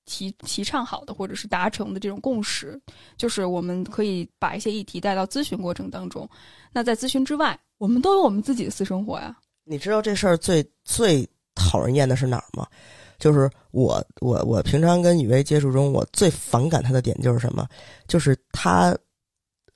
[0.06, 2.80] 提提倡好的，或者是达成的这种共识，
[3.18, 6.30] 就是我们可以把一些议题带到咨询过程当中。
[6.72, 9.36] 那在咨询之外，我们都有我们自己的私生活呀。
[9.64, 12.68] 你知道这事儿最最讨人厌的是哪儿吗？
[13.18, 17.68] 就是我我我平常跟雨薇接触中，我最反感他的点就是什么？
[18.08, 18.98] 就是他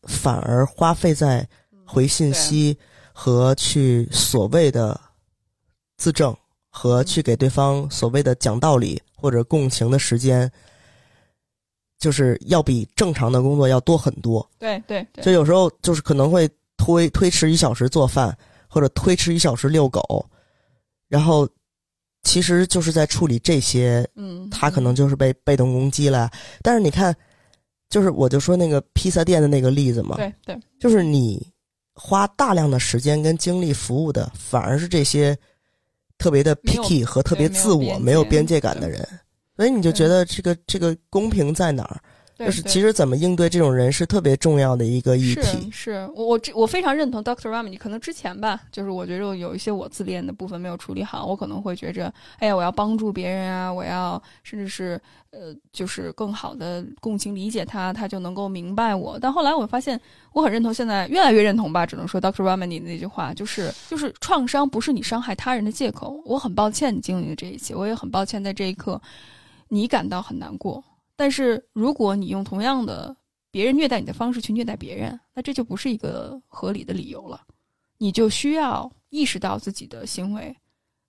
[0.04, 1.48] 反而花费在
[1.86, 2.78] 回信息
[3.14, 5.00] 和去所谓的。
[6.02, 6.34] 自证
[6.70, 10.50] 和去给对方所谓的讲道理或者共情的时间，
[11.98, 14.48] 就是要比正常的工作要多很多。
[14.60, 20.24] 对对，就有时候就是可能会推推迟一小时做饭，或者推迟一小时遛狗，
[21.08, 21.50] 然后
[22.22, 24.08] 其实就是在处理这些。
[24.16, 26.30] 嗯，他可能就是被被动攻击了。
[26.62, 27.14] 但是你看，
[27.90, 31.46] 就是我就说那个披萨店的那个例子嘛，对对，就是你
[31.96, 35.36] 花大量的时间跟精力服务的，反而是这些。
[36.20, 39.04] 特别的 picky 和特别自我、没有边界感的人，
[39.56, 42.00] 所以你就觉得这个这个公平在哪儿？
[42.46, 45.70] 就是其实怎么应对这种人是特别重要的一个议题。
[45.72, 47.78] 是我我我非常认同 Doctor Ramani。
[47.78, 55.00] 可能之前吧，就是我觉得有一些我自恋的部分没有处理好，我可能会觉着，哎呀，我要帮助别人啊，我要甚至是
[55.32, 59.20] 呃，就是更好的共情理解他，他就能够明白我。
[59.20, 60.00] 但后来我发现，
[60.34, 61.86] 我很认同，现在越来越认同吧。
[61.86, 66.22] 只能说 Doctor Ramani 的那句话，就是就是创伤不是你伤害他人的借口。
[66.26, 69.02] 我很抱歉你经历了这一切，我也很抱歉在这一刻
[69.68, 70.84] 你感到很难过。
[71.20, 73.14] 但是，如果你用同样的
[73.52, 77.42] 别人虐待你的方式去虐待别人，那这就不是一个合理的理由了。
[77.98, 80.56] 你就需要意识到自己的行为，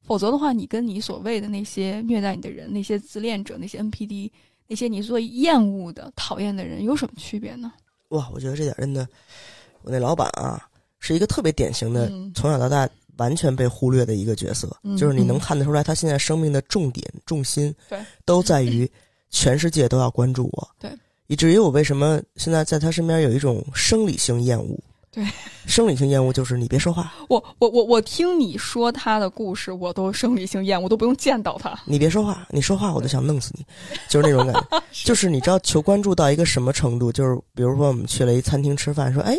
[0.02, 4.28] 否则的话，你跟你所谓的那些虐待你的人、那些自恋者、那些 NPD、
[4.66, 7.72] 那些你最厌恶的、讨厌的人有什么区别呢？
[8.08, 9.06] 哇，我觉得这点真的，
[9.82, 10.60] 我那老板啊，
[10.98, 14.76] 是一个特别典型的，从小到大完全被忽略的一个角色。
[14.98, 18.90] 就是你能看得出来，他现在生命的重点、重心，对，都在于。
[19.30, 20.90] 全世界都要关注我，对，
[21.28, 24.78] 以至于我为什么现在在他身边有一种生理性厌恶？
[25.12, 25.26] 对，
[25.66, 27.12] 生理性厌恶就是你别说话。
[27.28, 31.76] 我我我我听你说他的故事，我都生理性厌恶，都不用见到他。
[31.84, 33.64] 你别说话，你说话我都想弄死你，
[34.08, 34.82] 就是那种感觉。
[35.04, 37.10] 就是你知道求关注到一个什么程度？
[37.10, 39.36] 就是比如说我们去了一餐厅吃饭，说哎。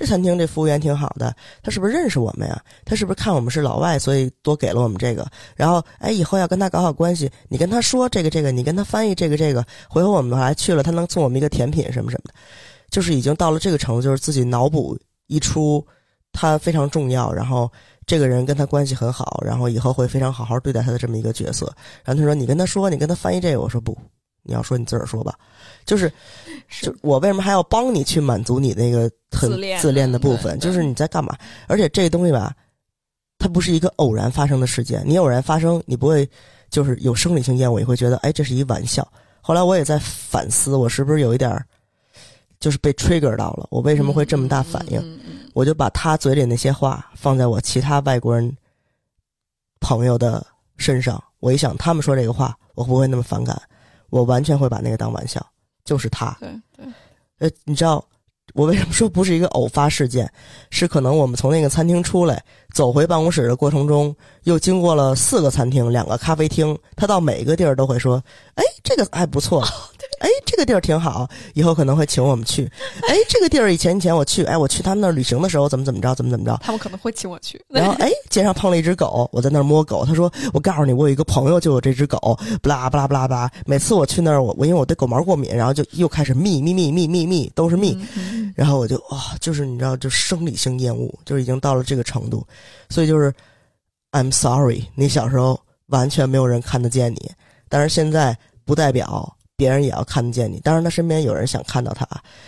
[0.00, 2.58] 这餐厅这服务员挺好的，他是不是认识我们呀？
[2.86, 5.30] 他是不是看我们是老外，所以多给了我们这个？
[5.54, 12.34] 然后，哎，以后要跟他搞好关系，你跟他说这个这个，你跟他翻译这个这个，回头我们还去了，他能送我们一个甜品什么什么的，
[12.88, 15.86] 就是已经到了这个程度，就是自己脑补一出
[16.32, 17.70] 他非常重要，然后
[18.06, 21.66] 这个人跟他关系很好，然后以后会非常好好对待他的这么一个角色。
[22.04, 23.94] 然后他说：“你跟他说，你跟他翻译这个。”我说：“不，
[24.44, 25.34] 你要说你自个儿说吧。”
[25.84, 26.12] 就是，
[26.82, 30.58] 就我为什么还要帮你去满足你那个很自恋的部分？
[30.58, 31.36] 就是你在干嘛？
[31.66, 32.54] 而且这东西吧，
[33.38, 35.02] 它不是一个偶然发生的事件。
[35.06, 36.28] 你偶然发生，你不会
[36.68, 39.06] 就是有生理性厌恶，你会觉得哎，这是一玩笑。
[39.40, 41.64] 后来我也在反思，我是不是有一点儿
[42.60, 43.66] 就是被 trigger 到了？
[43.70, 44.98] 我为什么会这么大反应？
[45.00, 48.56] 嗯嗯嗯我就把他嘴里那些话放在我其他外国人
[49.80, 53.60] 朋友的身上，我一想，他们说这个话，我不会那么反感，
[54.10, 55.44] 我完全会把那个当玩笑。
[55.90, 56.86] 就是他，对对，
[57.40, 58.04] 呃，你知道
[58.54, 60.32] 我为什么说不是一个偶发事件？
[60.70, 62.40] 是可能我们从那个餐厅出来，
[62.72, 68.22] 走回办公室的过程中，又经过了四个餐厅、两个咖啡厅，他到每一个地儿都会说
[68.60, 69.64] ：“哎，这个还不错。”
[70.20, 72.70] 哎，这个地儿挺好，以后可能会请我们去。
[73.08, 76.54] 哎，这个地儿以前以前我去，哎，我去他们那儿旅行的时候怎么怎么着，怎么怎么着。
[76.62, 77.58] 他们可能会请我去。
[77.70, 87.96] 然后 哎，街上碰了一只狗，我在那儿摸狗，他说：“我告诉你，我有一个朋友就有这只狗，不啦不啦不啦不啦。”每次我去那儿，我我因为我对狗毛过敏，然后就又开始密密密密密密都是密，
[88.54, 92.46] 然后我就哇、就是你知道，就生理性厌恶，就是已经到了这个程度，
[92.90, 93.32] 所以就是
[94.12, 97.30] ，I'm sorry，你小时候完全没有人看得见你，
[97.70, 98.36] 但是现在
[98.70, 100.60] 不代表别人也要看得见你。
[100.60, 102.06] 当然，他身边有人想看到他，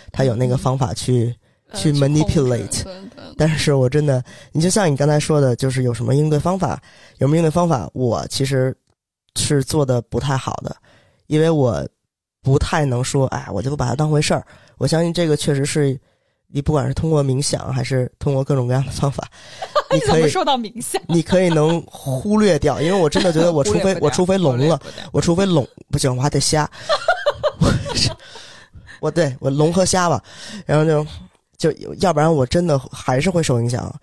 [0.09, 1.35] 他有那个方法去，
[1.69, 2.85] 呃去 manipulate
[3.37, 6.81] 但是我真的，你就像你刚才说的，就是有什么应对方法，
[7.17, 8.73] 有什么应对方法，我其实
[9.35, 10.73] 是做的不太好的，
[11.27, 11.85] 因为我
[12.41, 14.47] 不太能说，哎，我就不把它当回事儿。
[14.77, 15.99] 我相信这个确实是，
[16.47, 19.27] 你不管是通过冥想，还是通过各种各样的方法，
[19.91, 21.01] 你怎么说到冥想？
[21.07, 24.79] 你可以能忽略掉，因为我真的觉得，我除非 我除非聋了，，
[25.11, 26.69] 我除非聋不行，我还得瞎，
[28.99, 30.23] 我对我聋和瞎吧，
[30.65, 31.05] 然后就
[31.71, 33.93] 就要不然我真的还是会受影响。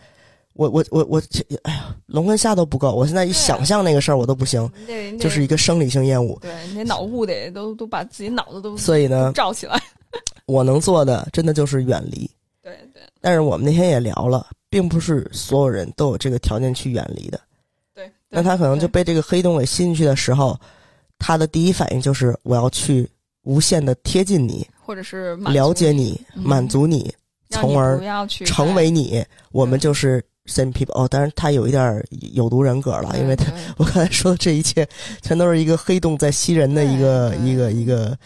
[0.55, 1.23] 我我我我，
[1.63, 4.71] 哎呀，聋跟瞎都不够，我现在一想象那个事儿我都不行，
[5.19, 6.39] 就是一个生理性厌恶。
[6.43, 9.81] 对你那脑雾得都都把自己脑子都所以呢，罩起来。
[10.45, 12.29] 我能做的真的就是远离。
[12.63, 17.39] 对对但是我们那天也聊了，并不是所有人都有这个条件去远离的。
[17.93, 20.59] 对，那他可能就被这个黑洞给吸进去的时候，
[21.19, 23.07] 他的第一反应就是我要去
[23.43, 27.13] 无限的贴近你，或者是了解你，嗯满足你，
[27.51, 28.01] 从而
[28.47, 29.23] 成为你。
[29.51, 30.93] 我们就是 same people。
[30.95, 34.89] 哦，当然他有一点儿有毒人格了，因为他 我刚才说的这一切，
[35.21, 38.17] 全都是一个黑洞在吸人的一个一个一个。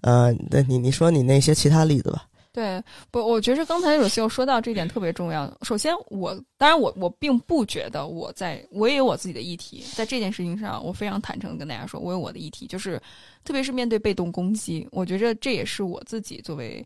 [0.00, 2.24] 呃，那你你说你那些其他例子吧？
[2.52, 5.50] 对，不，我觉着刚才有秀说到这点特别重要。
[5.62, 13.00] 首先我，当然我我并不觉得我在我也有我自己的议题，在这件事情上，我非常坦诚的跟大家说，我有我的议题，就是
[13.42, 16.84] 特别是面对被动攻击，我觉着这也是我自己作为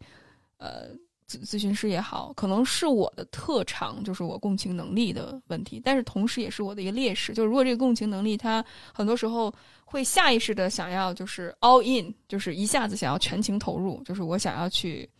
[0.58, 0.90] 呃
[1.28, 9.52] 咨咨询师也好，可能是我的特长，就是我共情能力的问题，但是同时也是我的一个劣势，就是如果这个共情能力它很多时候
[9.84, 15.10] 会下意识的想要就是 all in，就是一下子想要全情投入，就是我想要去。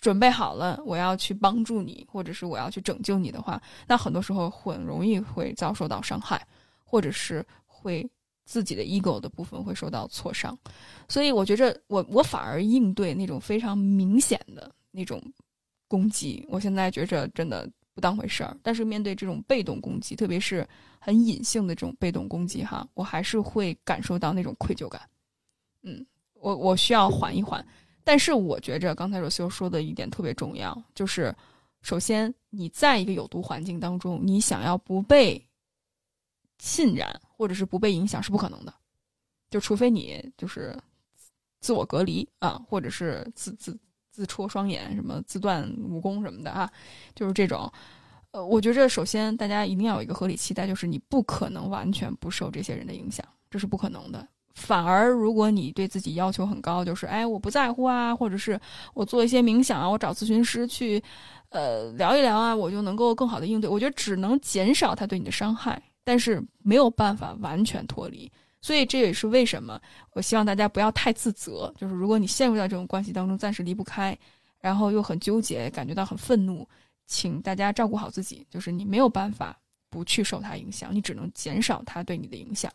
[0.00, 6.46] 准备好了，我要去帮助你，或者是我要去拯救你的话，那很多时候很容易会遭受到伤害，
[6.82, 8.08] 或者是会
[8.46, 10.58] 自己的 ego 的部分会受到挫伤。
[11.06, 15.22] 所以我觉着我我反而应对那种非常明显的那种
[15.86, 18.56] 攻击，我现在觉着真的不当回事儿。
[18.62, 20.66] 但是面对这种被动攻击，特别是
[20.98, 25.02] 很隐性的这种被动攻击哈，我还是会感受到那种愧疚感。
[25.82, 27.62] 嗯，我我需要缓一缓。
[28.04, 31.34] 但是我觉着刚才 Rocio 说的一点特别重要，就是
[31.82, 35.44] 首先你在一个有毒环境当中，你想要不被
[36.58, 38.74] 浸染或者是不被影响是不可能的，
[39.50, 40.76] 就除非你就是
[41.60, 43.78] 自我隔离啊，或者是自自
[44.10, 46.70] 自戳双眼，什么自断武功什么的啊，
[47.14, 47.70] 就是这种。
[48.32, 54.28] 呃，我觉着首先大家一定要有一个合理期待，就是你不可能完全不受这些人的影响，这是不可能的。
[54.54, 58.60] 反而，如果你对自己要求很高，就是哎，我不在乎啊，或者是
[58.94, 61.02] 我做一些冥想啊，我找咨询师去，
[61.50, 63.70] 呃，聊一聊啊，我就能够更好的应对。
[63.70, 68.30] 我觉得只能减少他对你的伤害，但是没有办法完全脱离。
[68.60, 69.80] 所以这也是为什么
[70.12, 74.16] 我希望大家不要太自责，就是如果你陷入到这种关系当中，暂时离不开，
[74.60, 76.68] 然后又很纠结，感觉到很愤怒，
[77.06, 82.70] 请大家照顾好自己，就是你没有办法不去受他影响，你只能减少他对你的影响。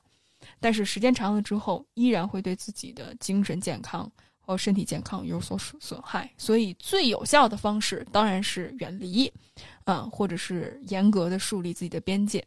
[0.59, 6.29] 但是时间长了之后，依然会对自己的精神健康和身体健康有所损损害。
[6.37, 9.31] 所以最有效的方式当然是远离，
[9.83, 12.45] 啊、或者是严格的树立自己的边界。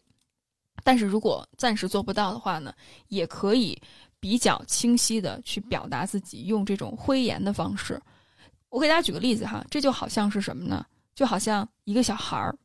[0.85, 2.73] 但是如果暂时做不到的话呢，
[3.09, 3.81] 也可以
[4.21, 8.01] 比较清晰的去表达自己，用这种灰言的方式。
[8.69, 10.87] 我给大家举个例子哈，这就好像是什么呢？
[11.15, 12.57] 就好像一个小孩儿，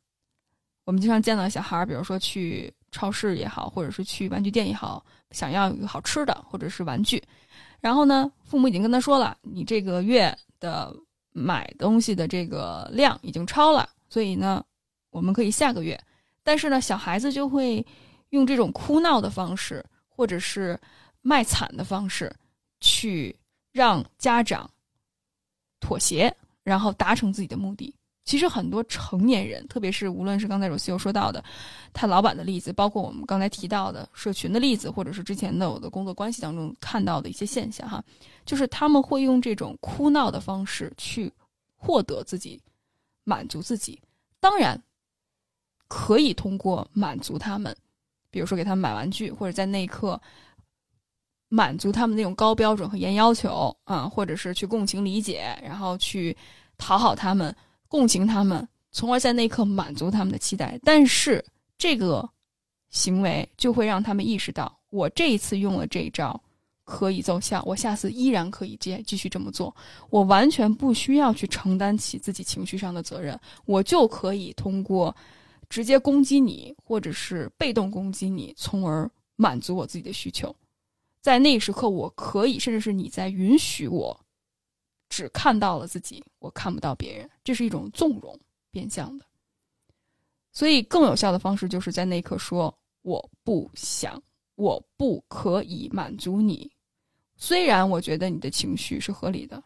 [0.86, 7.22] 我们经常见到小孩儿，比如说去超市也好，或者是去玩具店也好，想要一个好吃的或者是玩具，
[7.82, 10.96] 然后呢，父母已经跟他说了，你这个月的
[11.32, 14.64] 买东西的这个量已经超了，所以呢，
[15.10, 16.00] 我们可以下个月。
[16.44, 17.86] 但是呢，小孩子就会
[18.30, 20.80] 用这种哭闹的方式，或者是
[21.22, 22.34] 卖惨的方式，
[22.80, 23.36] 去
[23.72, 24.70] 让家长
[25.80, 26.34] 妥协，
[26.64, 27.94] 然后达成自己的目的。
[28.26, 31.43] 其实很多成年人，特别是无论是刚才罗西欧说到的
[31.91, 38.01] 他老板的例子，包括我们刚才提到的社群的例子，或者是之前的我的工作关系当中看到的一些现象，哈，
[38.45, 41.30] 就是他们会用这种哭闹的方式去
[41.76, 42.57] 获得自己
[43.26, 44.01] 满足自己。
[44.39, 44.82] 当然，
[45.89, 47.76] 可以通过满足他们，
[48.32, 50.19] 比如说给他们买玩具，或者在那一刻
[51.49, 56.36] 满足他们那种高标准和严要求啊，或者是去共情理解，然后去
[56.78, 57.53] 讨好他们。
[57.94, 60.80] 共情他们，从而在那一刻满足他们的期待。
[60.84, 61.46] 但是
[61.78, 62.28] 这个
[62.89, 66.41] 行为就会让他们意识到，我这一次用了这一招
[66.86, 69.76] 可以奏效，我下次依然可以接继续这么做。
[70.10, 75.16] 我完全不需要去承担起自己情绪上的责任，我就可以通过
[75.70, 80.56] 直接攻击你，或者是被动攻击你，从而满足我自己的需求。
[81.22, 84.20] 在那一时刻，我可以，甚至是你在允许我。
[85.14, 88.36] 只看到了自己，我看不到别人，这是一种纵容，
[88.72, 89.26] 变相的。
[90.51, 94.20] 所以，更有效的方式就是在那一刻说：“我不想，
[94.55, 96.68] 我不可以满足你。
[97.36, 99.64] 虽然我觉得你的情绪是合理的，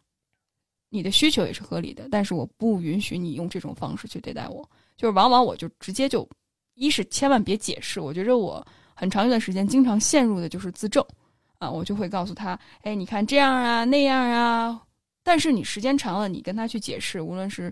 [0.89, 4.69] 你的需求也是合理的，但是我不允许你用这种方式去对待我。
[4.97, 6.27] 就是往往我就直接就，
[6.73, 8.01] 一是千万别解释。
[8.01, 11.01] 我觉着我很长一段时间经常陷入的就是自证
[11.57, 14.83] 啊，我就会告诉他：哎，你看这样啊，那样啊。”
[15.27, 17.69] 但是你时间长了，你跟他去解释，无论是，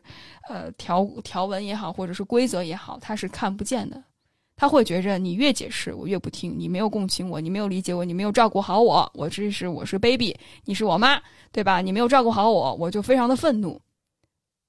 [0.49, 4.03] 呃条条文也好，或者是规则也好，他是看不见的。
[4.57, 6.53] 他会觉着你越解释，我越不听。
[6.59, 9.09] 你没有共情我，你没有理解我，你没有照顾好我。
[9.13, 10.35] 我这是我是 baby，
[10.65, 11.17] 你是我妈，
[11.53, 11.79] 对吧？
[11.79, 13.79] 你没有照顾好我，我就非常的愤怒。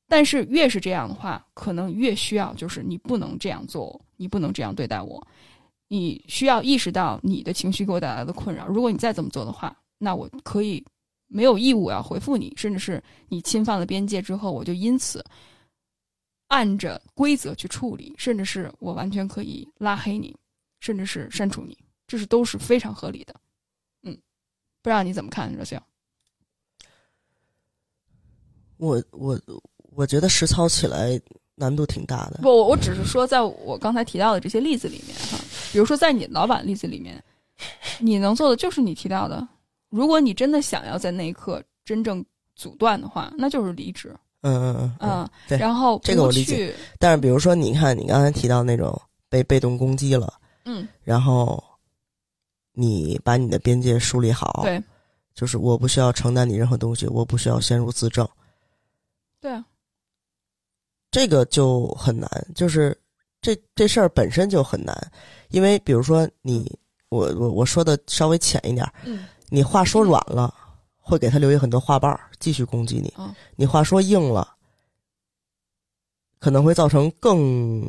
[0.06, 5.20] 但是越是这样的话，可能越需要就是你不能这样做，你不能这样对待我。
[5.88, 8.64] 你需要意识到你的情绪给我带来的困扰。
[8.68, 10.84] 如果你再这么做的话，那我可以。
[11.28, 15.24] 没有义务要回复你，甚至是你侵犯了边界之后，我就因此
[16.46, 20.34] 按着规则去处理，甚至是我完全可以拉黑你，
[20.78, 23.34] 甚至是删除你，这是都是非常合理的。
[24.02, 24.16] 嗯，
[24.82, 25.80] 不知道你怎么看，热星？
[28.76, 29.40] 我我
[29.92, 31.20] 我觉得实操起来
[31.54, 32.38] 难度挺大的。
[32.42, 35.38] 不，我只是说，在我刚才提到的这些例子里面哈，
[35.72, 37.20] 比如说在你老板例子里面，
[37.98, 39.48] 你能做的就是你提到的。
[39.96, 42.24] 如果你真的想要在那一刻真正
[42.54, 44.14] 阻断的话，那就是离职。
[44.42, 45.58] 嗯嗯嗯嗯，对。
[45.58, 46.72] 然后这个我理解。
[46.98, 50.34] 但是比如说，你看你刚才提到那种被被动攻击了，
[50.66, 51.62] 嗯，然后
[52.72, 54.80] 你把你的边界梳理好，对，
[55.34, 58.28] 就是我不需要承担你任何东西，我不需要陷入自证。
[59.40, 59.64] 对啊，
[61.10, 62.96] 这个就很难，就是
[63.40, 64.94] 这这事儿本身就很难，
[65.48, 66.70] 因为比如说你，
[67.08, 69.26] 我我我说的稍微浅一点，嗯。
[69.48, 70.52] 你话说软了，
[70.98, 73.12] 会给他留下很多话瓣儿，继续攻击你。
[73.56, 74.56] 你话说硬了，
[76.38, 77.84] 可能会造成更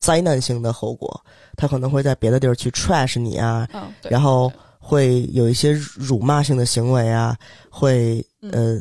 [0.00, 1.24] 灾难性的后果。
[1.56, 3.68] 他可能会在别的地儿去 trash 你啊，
[4.02, 7.36] 然后会有一些辱骂性的行为啊，
[7.70, 8.80] 会呃。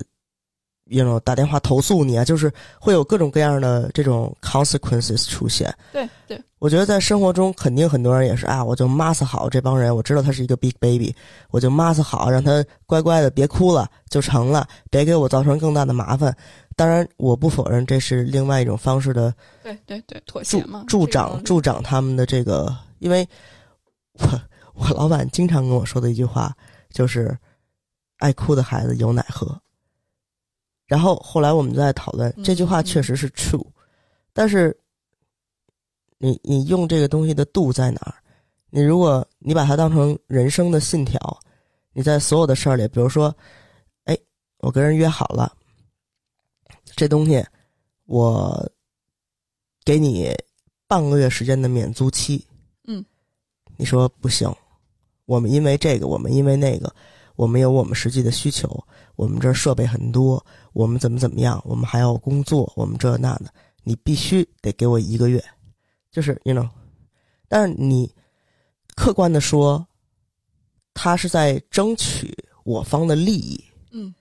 [0.90, 5.74] You know 打电话投诉你啊，就是会有各种各样的这种 consequences 出现。
[5.94, 11.16] 对对，我觉得在生活中肯定很多人也是啊，我就 mask 好这帮人，我知道他是一个 big baby，
[11.52, 16.36] 我就 mask 好，让他乖乖的别哭了就成了，别给我造成更大的麻烦。
[16.76, 19.34] 当然，我不否认这是另外一种方式的。
[19.62, 23.28] 对对对，妥协嘛，助长助长他们的这个，因为
[24.14, 24.42] 我
[24.74, 26.56] 我老板经常跟我说的一句话
[26.90, 27.38] 就是，
[28.20, 29.60] 爱哭的孩子有奶喝。
[30.90, 33.64] 然后后来我们在讨论这句话确实是 true，
[34.34, 34.76] 但是
[36.18, 38.16] 你你用这个东西的度在哪儿？
[38.72, 41.40] 你如果你把它当成人生的信条，
[41.94, 43.32] 你在所有的事儿里，比如说，
[44.06, 44.18] 哎，
[44.62, 45.56] 我跟人约好了，
[46.96, 47.46] 这东西
[48.06, 48.68] 我
[49.86, 50.36] 给你
[50.88, 52.44] 半个月时间的免租期，
[52.88, 53.06] 嗯，
[53.78, 54.52] 你说不行，
[55.26, 56.92] 我们因为这个，我们因为那个。
[57.36, 58.68] 我们有我们实际的需求，
[59.16, 63.46] 我们这儿设备很多，我们怎么怎么样，我们还要工作，我们这那的，
[63.84, 65.44] 你必须得给我一个月，
[66.12, 66.70] 就是 you know，
[67.48, 68.12] 但是你
[68.96, 69.86] 客观的说，
[70.94, 74.14] 他是在争取我方的利益，嗯，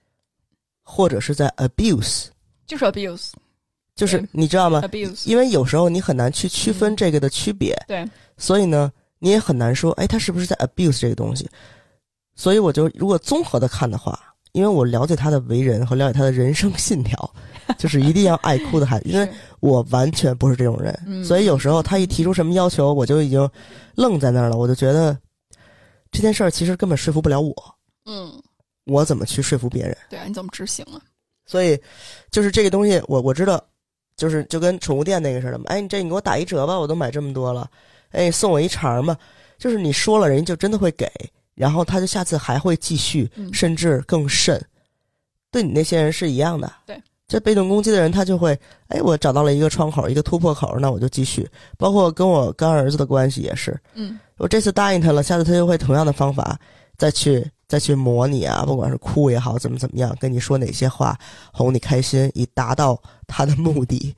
[0.81, 2.27] 或者是在 abuse，
[2.65, 3.31] 就是 abuse，
[3.95, 6.95] 就是你知道吗？abuse，因为有时候你很难去区分嗯。
[6.95, 11.49] 这个的区别，对，所以呢，你也很难说，哎，他是不是在 abuse 这个东西？
[12.35, 17.29] 所以我就如果综合的看的话，因为我了解他的为人和了解他的人生信条，
[17.77, 19.29] 就是一定要爱哭的孩子，因为
[19.59, 23.49] 我完全不是这种人，嗯所以有时候他一提出什么要求，我就已经
[23.95, 25.17] 愣在那儿了，我就觉得
[26.11, 27.53] 这件事儿其实根本说服不了我，
[28.05, 28.31] 嗯，
[28.85, 29.95] 我怎么去说服别人？
[30.09, 31.01] 对啊，你怎么执行啊？
[31.45, 31.79] 所以
[32.31, 33.63] 就是这个东西，我我知道，
[34.17, 35.65] 就是就跟宠物店那个似的嘛。
[35.67, 37.69] 哎，你这你给我打一折吧，我都买这么多了。
[38.11, 39.17] 哎，送我一肠吧。
[39.57, 41.05] 就是你说了，人家就真的会给，
[41.59, 44.57] 然后他就下次还会继续，嗯甚至更甚。
[45.51, 46.71] 对你那些人是一样的。
[46.85, 48.57] 对，这被动攻击的人，他就会，
[48.87, 51.45] 哎，我找到了一个窗口，一个突破口，那我就继续。
[51.77, 56.57] 包括跟我干儿子的关系也是，嗯我这次答应他了，下次他就会同样的方法
[56.97, 61.19] 再去再去磨你啊，不管是哭也好，怎么怎么样，跟你说哪些话
[61.51, 62.97] 哄你开心，以达到
[63.27, 64.15] 他的目的，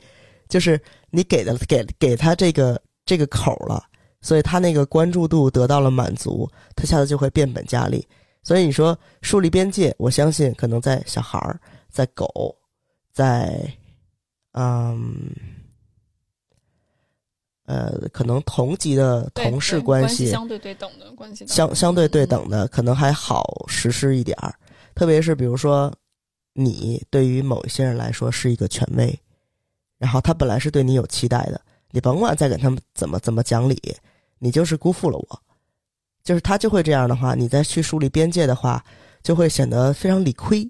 [0.47, 0.79] 就是
[1.09, 3.83] 你给的给给他这个这个口了，
[4.22, 8.07] 所以他那个关注度得到了满足，他下次就会变本加厉。
[8.43, 11.59] 所以你说树立边界，我相信可能在小孩儿、
[11.89, 12.55] 在狗、
[13.11, 13.61] 在
[14.53, 15.30] 嗯。
[17.65, 24.53] 呃，可能同级的同事关系相对对等的关系，相相对对等的，可能还好实施一点儿。
[24.93, 25.93] 特别是比如说，
[26.51, 29.17] 你对于某一些人来说是一个权威，
[29.97, 31.61] 然后他本来是对你有期待的，
[31.91, 33.80] 你甭管再给他们怎么怎么讲理，
[34.41, 35.41] 你就是辜负了我。
[36.23, 38.83] 就是他就会这样的话，你再去树立边界的话，
[39.23, 40.69] 就会显得非常理亏。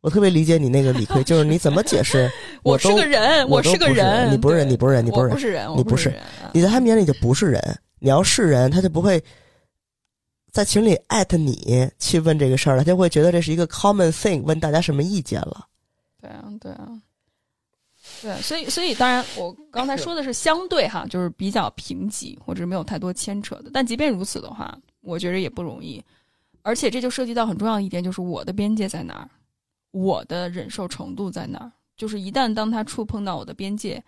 [0.00, 2.30] 我特别理解你那个理亏，就是你怎么解释，
[2.62, 7.78] 我是个人，我是个人，你不是人你不是人你不是人不是人，你不是人啊你在他们眼里就不是人。
[8.00, 9.22] 你要是人，他就不会
[10.50, 15.66] 在群里艾特你去问这个事儿了，他就会觉得这是一个 common thing，问大家什么意见了。
[16.20, 16.88] 对啊，对啊，
[18.22, 23.70] 对，所以所以当然，我刚才说的是相对哈，就是比较平级或者没有太多牵扯的。
[23.72, 26.00] 但即便如此的话，我觉得也不容易，
[26.62, 29.28] 而且这就涉及到很重要的一点，就是我的边界在哪儿，
[29.90, 31.72] 我的忍受程度在哪儿。
[31.96, 34.02] 就是一旦当他触碰到我的边界，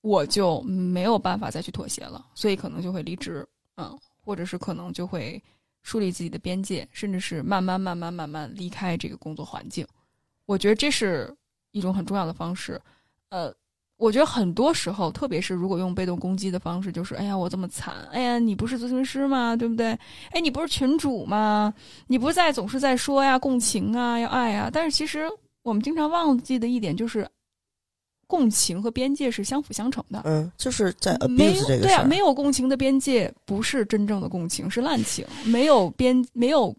[0.00, 3.46] 我就没有办法再去妥协了，所以可能就会离职，
[3.76, 5.42] 嗯，或者是可能就会
[5.82, 9.86] 树立自己的边界，甚至是慢慢慢慢慢慢离开这个工作环境。
[10.44, 11.32] 我觉得这是
[11.70, 12.80] 一种很重要的方式。
[13.30, 13.52] 呃，
[13.96, 19.56] 我觉得很多时候，特别是如果用被动攻击的方式，就是哎呀我这么惨，哎呀你不是咨询师吗？
[19.56, 19.88] 对不对？
[20.30, 21.72] 哎你不是群主吗？
[22.06, 24.70] 你不是在总是在说呀共情啊要爱啊？
[24.72, 25.28] 但是其实
[25.62, 27.28] 我们经常忘记的一点就是，
[28.28, 30.22] 共情和边界是相辅相成的。
[30.24, 35.24] 嗯，就是在没对啊，没有共情的边界不是真正的共情，是滥情。
[35.44, 36.74] 没有边没有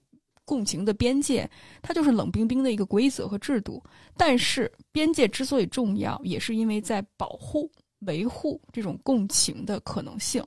[0.48, 1.48] 共情的边界，
[1.82, 3.84] 它就是冷冰冰的一个规则和制度。
[4.16, 7.70] 但是边界之所以重要，也是因为在保护、
[8.00, 10.42] 维护这种共情的可能性。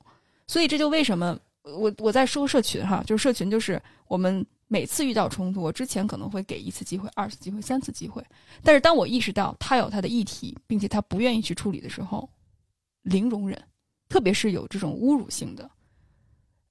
[0.47, 8.25] 所以这就为什么我我在说社群哈，就是社群就是我们每次遇到冲突，我之前可能会给一次机会、二次机会、三次机会，
[8.63, 12.27] 但是当我意识到他有他的议题，并且他不愿意去处理的时候，
[13.03, 13.63] 零容忍。
[14.09, 15.71] 特别是有这种侮辱性的，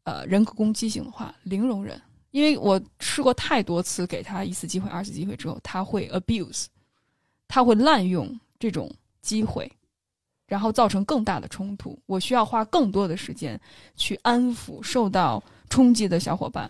[0.04, 1.98] 呃，人格攻击性的话，零容忍。
[2.32, 6.66] 因为我试过太多次，给他一次机会、二次机会之后，他会 abuse，
[7.48, 9.72] 他会滥用这种机会，
[10.48, 11.98] 然后造成更大的冲突。
[12.06, 13.60] 我需要花更多的时间
[13.96, 16.70] 去安抚受到冲击的小伙伴，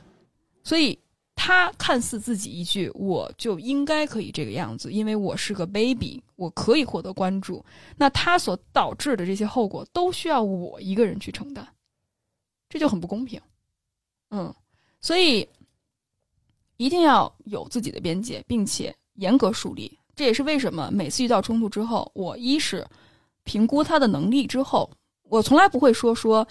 [0.64, 0.98] 所以
[1.36, 7.64] 他看似自己一句我就应该可以这个样子，因为我是个 baby，我可以获得关注。
[7.96, 11.68] 那他所导致的这些后果都需要我一个人去承担，
[12.70, 13.42] 这就很不公平。
[14.32, 14.54] 嗯，
[15.02, 15.48] 所以
[16.78, 19.98] 一定要有自己的边界，并且严格树立。
[20.16, 22.86] 这也是为什么每次遇到冲突之后，我一是
[23.44, 24.90] 评估他的能力之后，
[25.24, 26.46] 我从来不会说说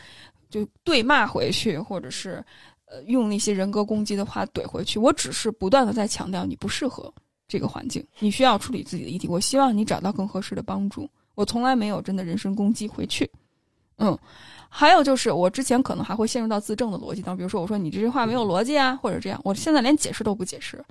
[0.49, 2.43] 就对骂回去，或者是
[2.87, 4.99] 呃用那些人格攻击的话怼回去。
[4.99, 7.13] 我只是不断的在强调你不适合
[7.47, 9.29] 这个环境，你需要处理自己的议题。
[9.29, 11.09] 我希望你找到更合适的帮助。
[11.35, 13.31] 我从来没有真的人身攻击回去。
[13.99, 14.19] 嗯，
[14.69, 20.85] 还有就是我之前可能还会陷入到自证的逻辑当中，比如说我说你这句话没有逻辑啊，或者这样，我现在连解释都不解释，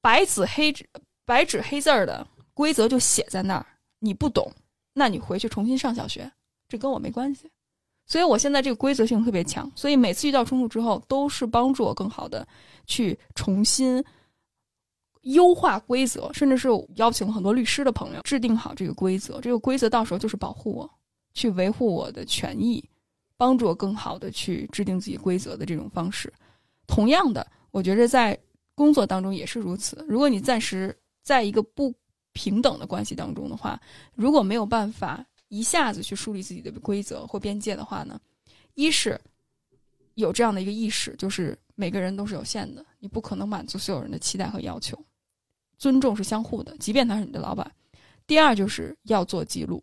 [0.00, 0.88] 白纸黑纸
[1.24, 3.66] 白纸黑字儿的规则就写在那儿，
[3.98, 4.50] 你不懂，
[4.92, 6.30] 那你回去重新上小学，
[6.68, 7.50] 这跟我没关系。
[8.06, 12.46] 所以我现在这个规则性特别强，所以每次遇到冲突之后，都是帮助我更好的
[12.86, 14.02] 去重新
[15.22, 19.40] 优化规则，甚至是邀请了很多律师的朋友制定好这个规则。
[19.42, 20.90] 这个规则到时候就是保护我，
[21.38, 22.84] 去维护我的权益，
[23.36, 26.32] 帮助我更好的去制定自己规则的这种方式。
[26.88, 28.36] 同样的，我觉得在
[28.74, 30.04] 工作当中也是如此。
[30.08, 31.94] 如果你暂时在一个不
[32.32, 33.80] 平等的关系当中的话，
[34.16, 38.20] 如果没有办法一下子去树立自己的规则或边界的话呢，
[38.74, 39.20] 一是
[40.14, 44.98] 有这样的一个意识，就是每个人都是有限的，你不可能满足所有人的期待和要求。
[45.78, 47.70] 尊重是相互的，即便他是你的老板。
[48.26, 49.80] 第二就是要做记录，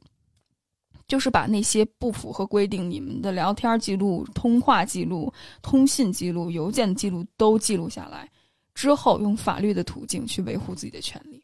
[1.08, 5.32] 就是把那些不符合规定你们的聊天记录、通话记录、
[5.62, 8.30] 通信记录、邮件记录都记录下来，
[8.74, 11.44] 之后用法律的途径去维护自己的权利。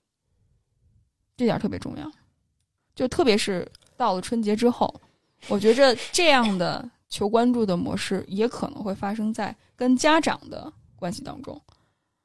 [1.38, 2.12] 这点特别重要，
[2.95, 4.93] 就特别是到了春节之后，
[5.47, 11.59] 我觉着这样的求关注的模式也可能会发生在跟家长的关系当中。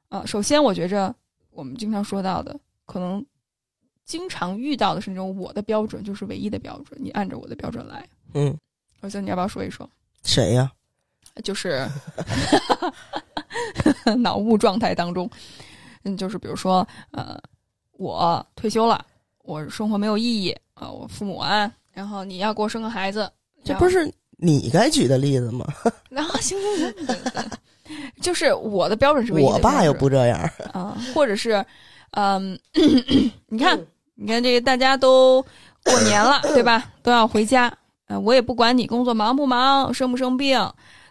[0.09, 1.15] 啊，首先我觉着
[1.49, 3.25] 我们经常说到的，可能
[4.07, 8.07] 经常遇到的是那种我的标准就是唯一的标准，你按照我的标准来。
[8.33, 8.57] 嗯，
[9.01, 9.87] 我觉得你要不要说一说？
[10.23, 10.71] 谁呀？
[11.43, 11.87] 就是
[14.17, 15.29] 脑雾状态当中，
[16.03, 17.37] 嗯，就是比如说，呃，
[17.91, 19.05] 我退休了，
[19.43, 23.29] 我生活没有意义啊、我父母啊，然后你要给我生个孩子，
[23.63, 25.67] 这不是你该举的例子吗？
[26.09, 27.43] 然后行行行，
[28.21, 30.39] 就是我的标准是唯一的我爸又不这样。
[30.71, 31.63] 啊、或者是，
[32.11, 32.57] 嗯，
[33.47, 33.79] 你看，
[34.19, 35.41] 你看这个大家都
[35.83, 36.91] 过年了，对吧？
[37.03, 37.71] 都要回家，
[38.07, 40.59] 呃，我也不管你工作忙不忙，生不生病，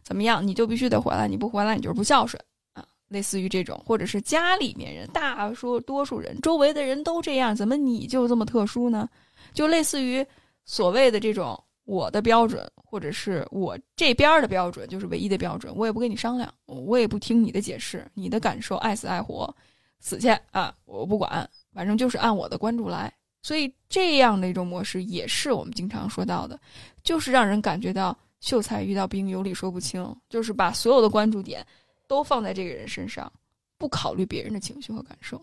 [0.02, 2.42] 怎么样，你就必须得回来，你不回来你就是不孝顺
[2.74, 2.84] 啊。
[3.09, 9.09] 类似于这种，或者是家里面人，大说多数人，周围的人都这样，怎么你就这么特殊呢？
[9.54, 10.26] 就类似于
[10.64, 19.54] 所谓的这种我的标准，或者是我这边的标准，就是唯一的标准，我也不跟你商量，我也不听你的解释，你的感受爱死爱活，
[20.00, 23.12] 死去啊，我不管，反正就是按我的关注来。
[23.42, 26.58] 所以这样的一种模式，也是我们经常说到的，
[27.04, 31.64] 就是让人感觉到秀才遇到兵，有理说不清，就是把所有的关注点
[32.08, 33.30] 都放在这个人身上，
[33.78, 35.40] 不考虑别人的情绪和感受。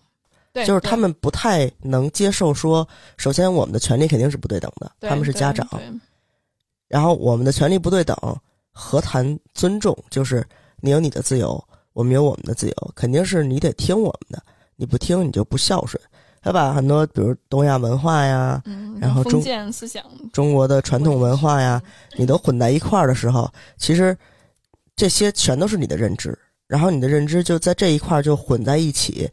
[0.52, 5.66] 对，就是他们不太能接受说，首先我们的权利肯定是不对等的，他们是家长，
[6.90, 8.18] 然后我们的权利不对等，
[8.72, 9.98] 何谈尊重？
[10.10, 10.46] 就是
[10.82, 11.64] 你有你的自由，
[11.94, 14.44] 我们有我们的自由，肯定是你得听我们的，
[14.76, 16.02] 你不听你就不孝顺。
[16.44, 21.82] 他把很多比如东亚文化呀、嗯，然后中封建思想，中国的传统文化呀，
[22.18, 24.16] 你都混在一块儿的时候，其实
[24.96, 26.38] 这些全都是你的认知，
[26.68, 29.30] 然后你的认知就在这一块儿就混在一起，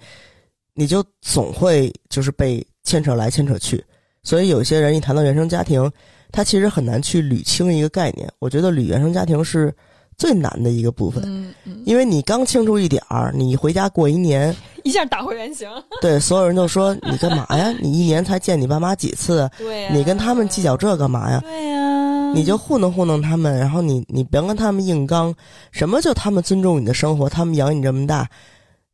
[0.75, 3.85] 你就总会就是被牵扯来牵扯去。
[4.23, 5.91] 所以有些人一谈到原生家庭，
[6.31, 8.31] 他其实很难去捋清一个概念。
[8.39, 9.75] 我觉得捋原生家庭是
[10.21, 14.55] 最难的一个部分，嗯嗯，因为你刚清楚一点儿，你一回家过一年，
[14.85, 15.67] 一下打回原形。
[16.03, 17.75] 对所有人都说你干嘛呀？
[17.81, 19.51] 你一年才见你爸妈几次？
[19.57, 21.41] 对呀、你跟他们计较这干嘛呀？
[21.41, 25.35] 对呀、你就糊弄糊弄他们，然后你你别跟他们硬刚，
[25.73, 28.29] 什么就他们尊重你的生活，他们养你这么大，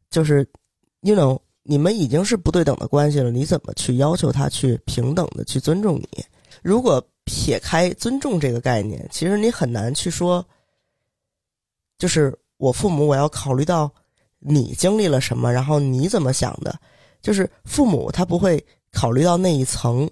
[0.08, 0.46] 就是
[1.00, 6.24] ，you know，你们已经是不对等的关系了，你怎么去要求他去平等的去尊重你？
[6.62, 10.44] 如果撇开尊重这个概念，其实你很难去说，
[11.98, 13.90] 就是我父母我要考虑到
[14.38, 16.78] 你经历了什么，然后你怎么想的，
[17.22, 20.08] 就是父母他不会考虑到那一层，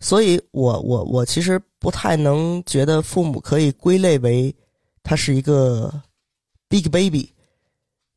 [0.00, 4.54] 所以我我我其实不太能觉得父母可以归类为
[5.02, 5.92] 他是一个
[6.68, 7.32] big baby。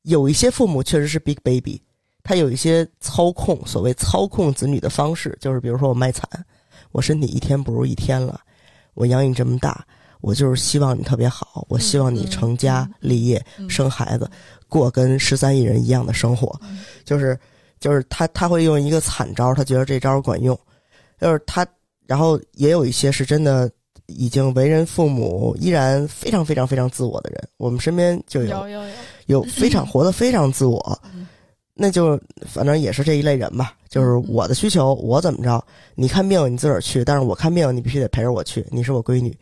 [0.03, 1.79] 有一些父母确实是 big baby，
[2.23, 6.27] 他有一些操控，所谓操控子女的方式，就是比如说我卖惨，
[6.91, 8.39] 我身体一天不如一天了，
[8.93, 9.85] 我养你这么大，
[10.21, 14.29] 我就是希望你特别好，我希望你成家立业、嗯生孩子，
[14.67, 16.79] 过跟十三亿人一样的生活，嗯。
[17.05, 17.37] 就是
[17.79, 20.57] 就是他他会用一个惨招，他觉得这招管用，
[21.19, 21.65] 就是他，
[22.05, 23.71] 然后也有一些是真的
[24.07, 28.89] 已经为人父母，依然非常非常非常自我的人，我们身边就有有有有，
[29.27, 31.27] 有非常活得非常自我嗯，
[31.73, 33.73] 那就反正也是这一类人吧。
[33.87, 35.63] 就是我的需求，我怎么着，
[35.95, 39.35] 你看病你自个儿去，但是我看病你必须得陪着我去，你是我闺女，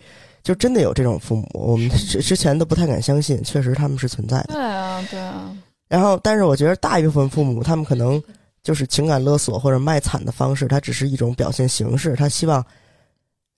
[0.48, 4.54] 就真的有这种父母，我们之之前都不太敢相信，确实他们是存在的。
[4.54, 5.54] 对啊对啊，
[5.90, 8.24] 然后，但是我觉得大一部分父母，他们可能
[8.64, 12.16] 就是情感勒索或者卖惨的方式，它只是一种表现形式。
[12.16, 12.66] 他希望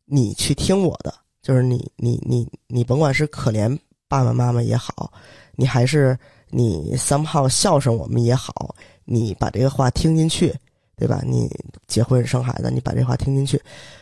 [0.06, 1.14] 你去听我的，
[1.44, 3.78] 就是你你你你甭管是可怜
[4.08, 5.14] 爸爸妈妈也好，
[5.56, 6.18] 你还是
[6.50, 8.74] 你 somehow 孝顺我们也好，
[9.06, 10.52] 你把这个话听进去，
[11.00, 11.22] 对吧？
[11.26, 11.50] 你
[11.88, 13.60] 结婚生孩子，你把这话听进去。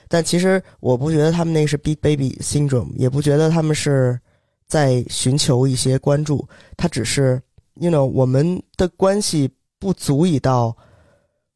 [0.07, 4.19] 但其实我不觉得他们那个是 big baby syndrome，也不觉得他们是
[4.65, 7.41] 在寻求一些关注，他只是
[7.75, 10.75] you know 我们的关系不足以到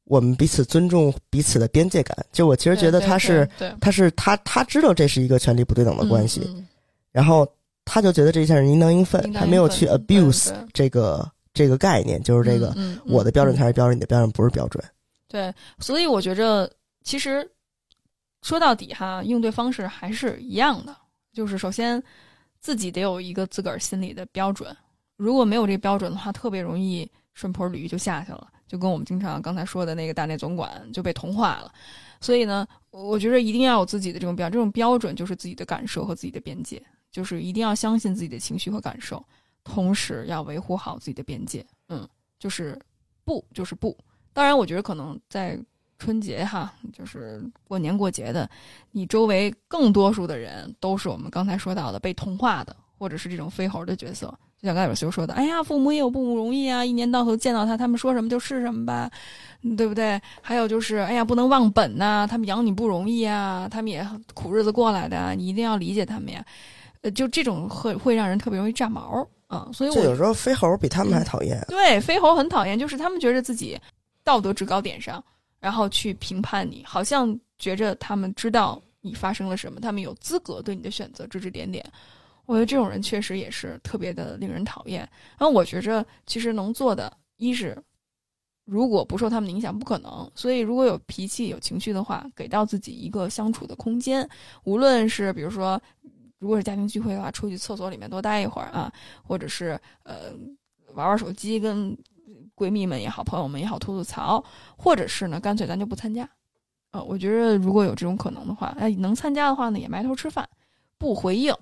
[0.03, 2.15] 我们彼此尊重彼此的边界感。
[2.31, 6.67] 就我其实觉得他是对对他是他他知道这是一个权力不对等的关系，嗯嗯
[7.11, 7.47] 然后
[7.85, 12.75] 他就觉得这一下是应当应分，他没有去 abuse 这个这个概念，就是这个、
[13.05, 14.83] 我的标准嗯才是标准，你的标准不是标准。
[15.31, 16.69] 对，所以我觉着
[17.05, 17.49] 其实
[18.41, 20.93] 说到底哈，应对方式还是一样的，
[21.31, 22.03] 就是首先
[22.59, 24.75] 自己得有一个自个儿心里的标准，
[25.15, 31.73] 如果没有这个标准的话，特别容易顺坡驴就下去了，就跟我们经常刚才说的那个大内总管就被同化了。
[32.19, 39.25] 所以呢，我觉得一定要有自己的这种标，这种标准就是自己的感受和自己的边界，就是一定要相信自己的情绪和感受，
[39.63, 41.65] 同时要维护好自己的边界。
[41.87, 42.05] 嗯，
[42.37, 42.77] 就是
[43.23, 43.97] 不就是不。
[44.33, 45.59] 当然，我觉得可能在
[45.99, 48.49] 春节哈，就是过年过节的，
[48.91, 54.33] 你周围更多数的人都是我们刚才说到的被同化的，或者是这种飞猴的角色。
[54.59, 59.09] 就像刚才有修说的，哎呀，父母也有不容易啊，一年到头见到他，他们说什么就是什么吧，
[59.63, 60.21] 嗯对不对？
[60.39, 66.45] 还有就是，哎呀，不能忘本呐、他们养你不容易啊，他们也苦日子过来的啊，你一定要理解他们呀。
[67.01, 71.59] 呃，就这种会会让人特别容易炸毛啊，所以我有时候飞猴比他们还讨厌。
[71.67, 73.75] 对，飞猴很讨厌，就是他们觉得自己
[74.23, 75.23] 道德制高点上，
[75.59, 81.85] 然后去评判你，好像觉着他们知道你发生了什么，他们有资格对你的选择指指点点。
[82.45, 84.99] 我觉得这种人确实也是特别的令人讨厌。
[85.37, 87.77] 然后我觉着其实能做的，一是
[88.65, 90.29] 如果不受他们的影响，不可能。
[90.35, 94.27] 所以如果有脾气、有情绪的话，给到自己一个相处的空间，
[94.63, 95.81] 无论是比如说。
[96.41, 98.91] 如果是家庭聚会的话，出去厕所里面多待一会儿啊，
[99.23, 100.33] 或者是呃
[100.95, 101.95] 玩玩手机，跟
[102.61, 104.43] 闺蜜们也好、朋友们也好吐吐槽，
[104.77, 106.29] 或者是呢，干脆咱就不参加。
[106.91, 110.47] 呃，我觉得如果有这种可能的话，哎，能参加的话呢，也埋头吃饭，
[110.97, 111.55] 不回应，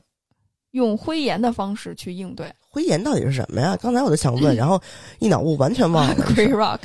[0.72, 2.52] 用灰言的方式去应对。
[2.72, 3.78] 灰言到底是什么呀？
[3.78, 4.82] 刚才我就想问，然后
[5.20, 6.16] 一脑雾完全忘了。
[6.36, 6.80] Grey Rock，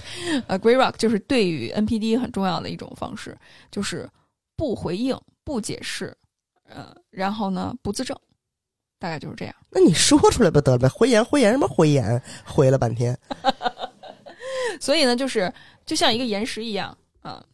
[0.46, 3.36] 呃，Grey Rock 就是对于 NPD 很重要的一种方式，
[3.70, 4.08] 就是
[4.56, 6.16] 不回应、不解释，
[6.68, 8.16] 呃，然后呢不自证，
[8.98, 9.54] 大概就是这样。
[9.70, 10.88] 那你说出来不得了呗？
[10.88, 12.22] 灰言灰言什么灰言？
[12.44, 13.18] 回了半天。
[14.80, 15.52] 所以呢，就是
[15.86, 17.44] 就像一个岩石一样啊，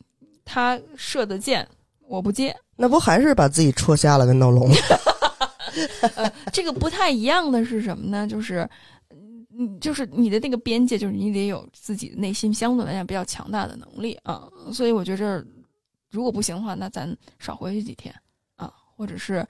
[0.44, 1.66] 他射的箭
[2.06, 4.70] 我不接，那不还是把自己戳瞎了跟闹聋？
[6.52, 8.26] 这个不太一样的是什么呢？
[8.26, 8.68] 就是，
[9.56, 14.48] 嗯，就是你的那个边界，就是你得有自己的内心相对来讲比较强大的能力啊。
[14.72, 15.44] 所以我觉着，
[16.10, 18.12] 如果不行的话，那咱少回去几天
[18.56, 19.46] 啊，或者是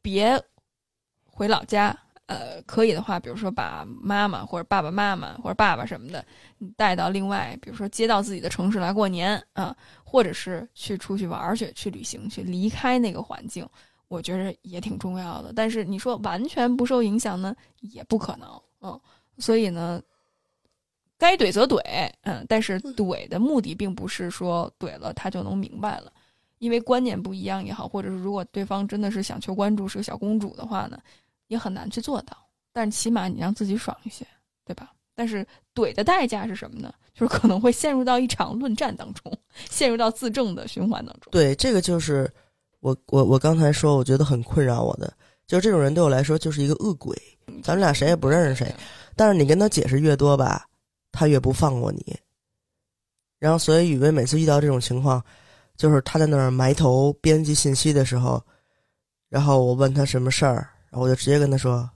[0.00, 0.40] 别
[1.26, 1.96] 回老家。
[2.28, 6.24] 呃，可以的话，比如说把妈妈或者爸爸妈妈或者爸爸什么的，
[6.76, 9.74] 带到另外，比如说接到自己的城市来过年啊，
[10.04, 13.66] 或者是去出去玩儿去，去旅行去，离开那个环境。
[14.08, 18.48] 我觉得也挺重要的，但是你说完全不受影响呢，也不可能，
[18.80, 18.98] 嗯，
[19.38, 20.00] 所以呢，
[21.18, 26.12] 该怼则怼，嗯，但是怼的目的并不是说怼了他就能明白了，
[26.58, 30.98] 因为观念不一样也好，或者是如果对方真的是想求关注，是个小公主的话呢，
[31.48, 32.36] 也很难去做到，
[32.72, 34.26] 但是起码你让自己爽一些，
[34.64, 34.92] 对吧？
[35.14, 35.44] 但是
[35.74, 36.94] 怼的代价是什么呢？
[37.12, 39.36] 就是可能会陷入到一场论战当中，
[39.68, 41.30] 陷入到自证的循环当中。
[41.32, 42.32] 对，这个就是
[42.78, 45.12] 我我我刚才说，我觉得很困扰我的，
[45.46, 47.20] 就是这种人对我来说就是一个恶鬼，
[47.64, 48.72] 咱们俩谁也不认识谁，
[49.16, 50.68] 但是你跟他解释越多吧，
[51.10, 52.16] 他越不放过你。
[53.40, 55.20] 然后，所以雨薇每次遇到这种情况，
[55.76, 58.40] 就是他在那儿埋头编辑信息的时候，
[59.28, 61.88] 然后我问他什么事儿，然后我就直接跟他说，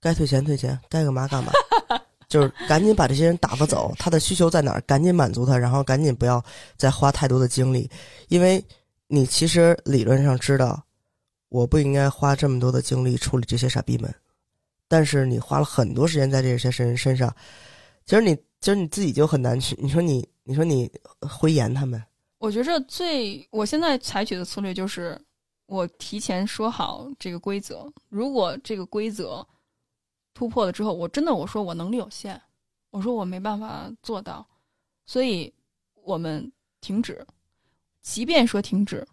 [0.00, 1.52] 该退钱退钱，该干嘛干嘛，
[2.28, 6.44] 就是赶紧把这些人打发走，他的需求在哪儿，赶紧满足他，然后赶紧不要
[6.76, 7.90] 再花太多的精力，
[8.28, 8.64] 因为
[9.06, 10.82] 你其实理论上知道，
[11.48, 14.12] 我不应该花这么多的精力处理这些傻逼们，
[14.88, 17.34] 但是你花了很多时间在这些人身上，
[18.04, 20.90] 其实你其实你自己就很难去，你说你你说你
[21.20, 22.02] 回言他们，
[22.38, 25.18] 我觉着最我现在采取的策略就是，
[25.66, 29.46] 我提前说好这个规则，如果这个规则
[30.34, 32.40] 突破了之后，我真的我说我能力有限，
[32.90, 34.46] 我说我没办法做到，
[35.06, 35.52] 所以
[35.94, 37.26] 我们停止。
[38.02, 39.06] 即便说停止，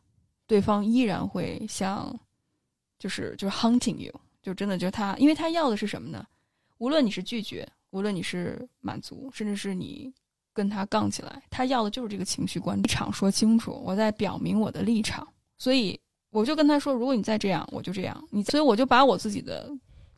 [0.45, 2.14] 对方依然会像，
[2.99, 6.28] 就是就是 hunting you，就真的就他，因为他要的是什么呢？
[6.80, 10.14] 无论你是拒绝，无论你是满足，甚至是你
[10.52, 15.26] 跟他杠起来，他要的就是这个情绪观立场说清楚，我在表明我的立场，
[15.58, 15.97] 所以
[16.32, 19.70] 我就跟他说，如果你再这样，我就这样，你所以我就把我自己的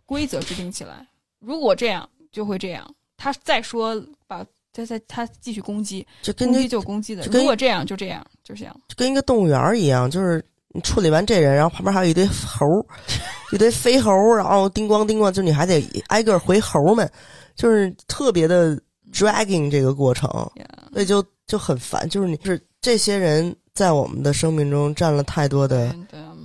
[0.05, 1.05] 规则制定起来，
[1.39, 12.65] 如果这样就会这样，他再说把再再他继续攻击，就攻击就攻击的，如果这样就这样，就这样，就跟一个动物园一样，就是你处理完这人，然后旁边还有一堆猴，
[13.51, 17.09] 一堆飞猴，然后叮咣叮咣，就你还得挨个回猴们，
[17.55, 18.79] 就是特别的
[19.11, 22.07] dragging 这个过程，呀所以就就很烦。
[22.09, 25.95] 就是你是这些人在我们的生命中占了太多的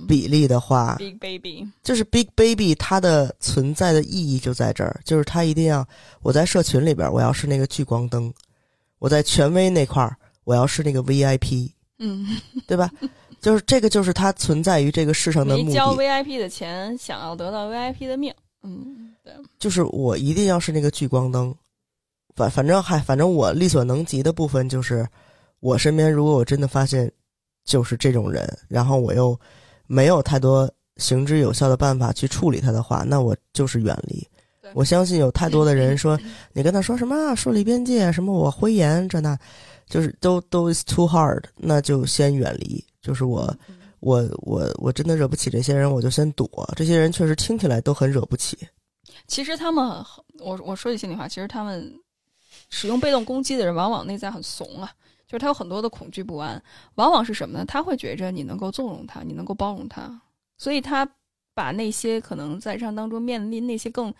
[0.07, 5.87] 比例的话，，Big Baby，就是 Big Baby 它的存在的意义就在这儿，就是它一定要
[6.21, 8.33] 我在社群里边，我要是那个聚光灯，
[8.97, 12.25] 我在权威那块儿，我要是那个 VIP，嗯，
[12.65, 12.89] 对吧？
[13.39, 18.33] 就是这个，就是它存在于这个世上的目的交，VIP 的钱，想要得到 VIP 的命。
[18.63, 21.55] 嗯，对，就是我一定要是那个聚光灯。
[22.35, 25.07] 反反正还反正我力所能及的部分就是，
[25.61, 27.09] 我身边如果我真的发现
[27.69, 29.39] 就是这种人，然后我又
[29.85, 30.67] 没有太多
[30.97, 34.27] 行之有效的办法去处理他的话，那我就是远离。
[34.73, 36.19] 我相信有太多的人说，
[36.51, 39.37] 你跟他说什么啊树立边界，什么我灰颜这那，
[39.87, 42.83] 就是都都 is too hard，那就先远离。
[43.03, 46.49] 就是我嗯我我我真的惹不起这些人，我就先躲。
[46.75, 48.57] 这些人确实听起来都很惹不起。
[49.27, 50.03] 其实他们，
[50.39, 51.93] 我我说句心里话，其实他们
[52.69, 54.91] 使用被动攻击的人，往往内在很怂啊，
[55.29, 56.61] 就是他有很多的恐惧不安。
[56.95, 57.63] 往往是什么呢？
[57.65, 60.19] 他会觉着你能够纵容他，你能够包容他，
[60.57, 61.07] 所以他
[61.53, 64.11] 把那些可能在日常当中面临那些更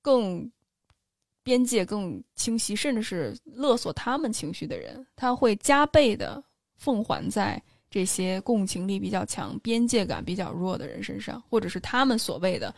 [0.00, 0.50] 更
[1.42, 6.42] 边界更清晰，甚至是勒索他们情绪的人，他会加倍的
[6.76, 7.60] 奉还在
[7.90, 12.72] 这些共情力比较强、边界感比较弱的人身上，或者是他们所谓的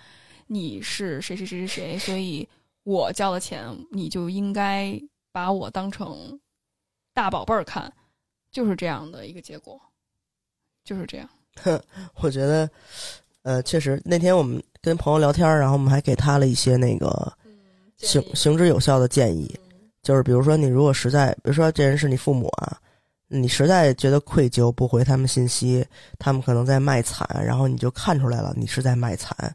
[0.47, 2.49] 你是谁谁谁谁谁，所以
[2.85, 4.99] 我交了钱，你就应该
[5.33, 6.39] 把我当成
[7.13, 7.93] 大宝贝儿看，
[8.51, 9.81] 就是这样的一个结果，
[10.85, 11.29] 就是这样。
[12.23, 12.71] 我觉得，
[13.43, 17.33] 呃，确实那天我们跟朋友聊天，然后我们还给他了一些那个
[17.99, 19.55] 行行之有效的建议，
[20.03, 22.79] 就是比如说你如果实在，比如说这人是你父母啊，
[23.27, 25.85] 你实在觉得愧疚不回他们信息，
[26.19, 29.55] 他们可能在卖惨，然后你就看出来了你是在卖惨，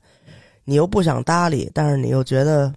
[0.63, 2.71] 你又不想搭理，但是你又觉得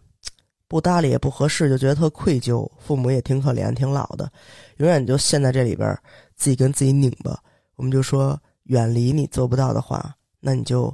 [0.68, 4.30] 不搭理也不合适，就觉得特愧疚，父母也挺可怜挺老的，
[4.76, 5.98] 永远就陷在这里边儿，
[6.36, 7.36] 自己跟自己拧巴。
[7.76, 10.92] 我们就说，远离你做不到的话，那你就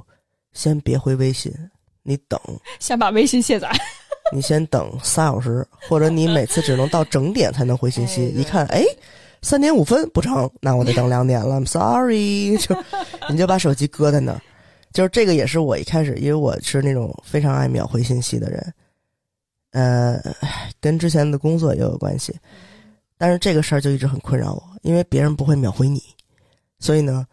[0.53, 1.51] 先别回微信，
[2.03, 2.39] 你等。
[2.79, 3.69] 先把微信卸载，
[4.31, 8.21] 你先等仨小时，或者你每次只能到整点才能回信息。
[8.21, 8.83] 哎一看，哎，
[9.41, 11.59] 三点五分不成，那我得等两点了。
[11.59, 12.75] I'm sorry， 就
[13.29, 14.41] 你就把手机搁在那儿。
[14.93, 18.73] 就是这个也是我一开始，因为我是那种非常爱秒回信息的人，
[19.75, 20.17] 呃，
[20.79, 22.33] 跟之前的工作也有关系。
[23.17, 26.01] 但是这个事儿就一直很困扰我，因为别人不会秒回你，
[26.79, 27.27] 所以呢，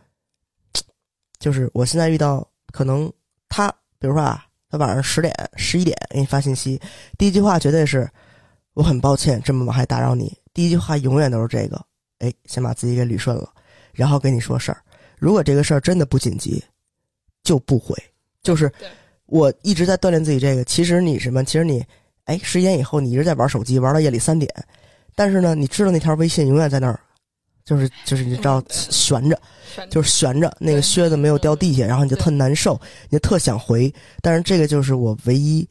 [1.39, 3.13] 就是我现在遇到可能
[3.49, 3.69] 他，
[4.01, 6.81] 比如说啊，他晚上十点、十一点给你发信息，
[7.17, 8.11] 第一句话绝对是
[8.75, 11.81] “我很抱歉这么晚还打扰你”，第一句话永远都是这个，
[12.19, 13.49] 哎，先把自己给捋顺了，
[13.93, 14.83] 然后跟你说事儿。
[15.19, 16.61] 如果这个事儿真的不紧急，
[17.45, 17.97] 就不回。
[18.43, 18.73] 就是
[19.27, 20.65] 我一直在锻炼自己这个。
[20.65, 21.45] 其实你什么？
[21.45, 21.85] 其实你，
[22.25, 24.49] 哎，十点以后你一直在玩手机，玩到夜里三点，
[25.15, 26.99] 但是呢，你知道那条微信永远在那儿，
[27.65, 29.41] 就是就是你知道悬着，
[29.91, 35.69] 就是悬着，那个靴子没有掉地下，然后你就特难受，你就特想回，但是这个就是我唯一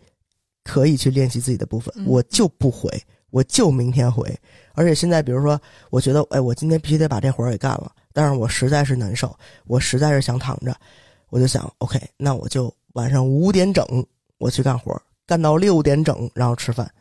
[0.63, 2.05] 可以去练习自己的部分，嗯。
[2.05, 2.89] 我就不回，
[3.29, 4.33] 我就明天回。
[4.73, 9.35] 而且现在，比如说，我觉得，哎，我今天必须得把这活儿给干了，但是我实在是难受，
[9.65, 10.75] 我实在是想躺着，
[11.29, 13.85] 我就想，OK，那我就晚上五点整
[14.37, 15.01] 我去干活儿，
[15.31, 16.91] 干到六点整，然后吃饭。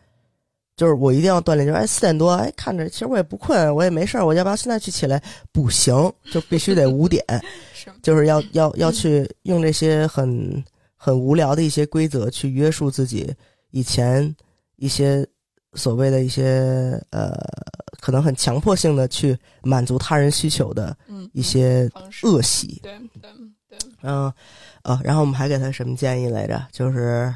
[0.76, 5.20] 就是我一定要锻炼，就是哎四点多，哎看着其实我也不困，我也没事儿，我要不要现在去起来？
[5.50, 5.92] 不行，
[6.30, 7.24] 就必须得五点，
[7.74, 10.64] 是就是要要要去用这些很
[10.94, 13.34] 很无聊的一些规则去约束自己
[13.72, 14.32] 以前
[14.76, 15.26] 一些
[15.74, 17.36] 所谓的一些呃
[18.00, 21.90] 可能很强迫性的去满足他人需求的嗯一些，
[22.22, 22.78] 恶习。
[22.80, 23.30] 对对
[23.68, 24.32] 对，嗯，
[24.82, 26.68] 呃，然后我们还给他什么建议来着？
[26.72, 27.34] 就是，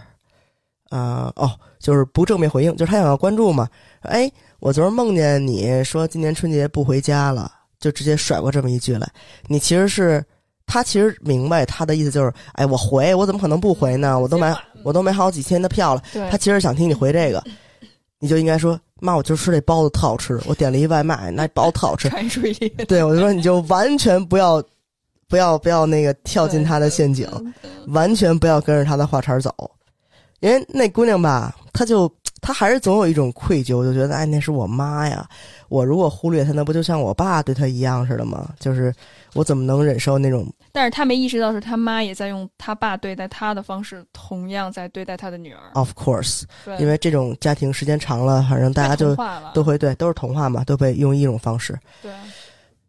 [0.95, 3.69] 呃，哦，就是不正面回应，就是他想要关注嘛。
[4.03, 4.31] 哎，
[4.61, 9.11] 我昨儿梦见你说今年春节不回家了，就直接甩过这么一句来。
[9.49, 10.25] 你其实是
[10.67, 14.17] 他其实明白他的意思就是，哎，我回，我怎么可能不回呢？
[14.17, 16.03] 我都买我都买好几千的票了。
[16.31, 17.43] 他其实想听你回这个，
[18.21, 22.09] 你就应该说，妈，我就吃这包子特好吃，我点了一外卖，那包子特好吃。
[22.87, 24.63] 对，我就说你就完全不要，
[25.29, 27.29] 不要不要那个跳进他的陷阱，
[27.89, 29.53] 完全不要跟着他的话茬儿走，
[30.45, 32.11] 因为那姑娘吧，她就
[32.43, 35.27] 她还是总有一种愧疚，就觉得哎那是我妈呀，
[35.71, 38.51] 我如果忽略她，那不就像我爸对她一样似的吗？
[38.61, 38.93] 就是
[39.33, 45.61] 我怎么能忍受那种但是她没意识到是她妈也在用她爸对待她的方式，同样在对待她的女儿。
[45.73, 46.43] of course，
[46.79, 49.17] 因为这种家庭时间长了，反正大家就
[49.55, 51.75] 都会对都是童话嘛，都被用一种方式。
[52.03, 52.13] 对，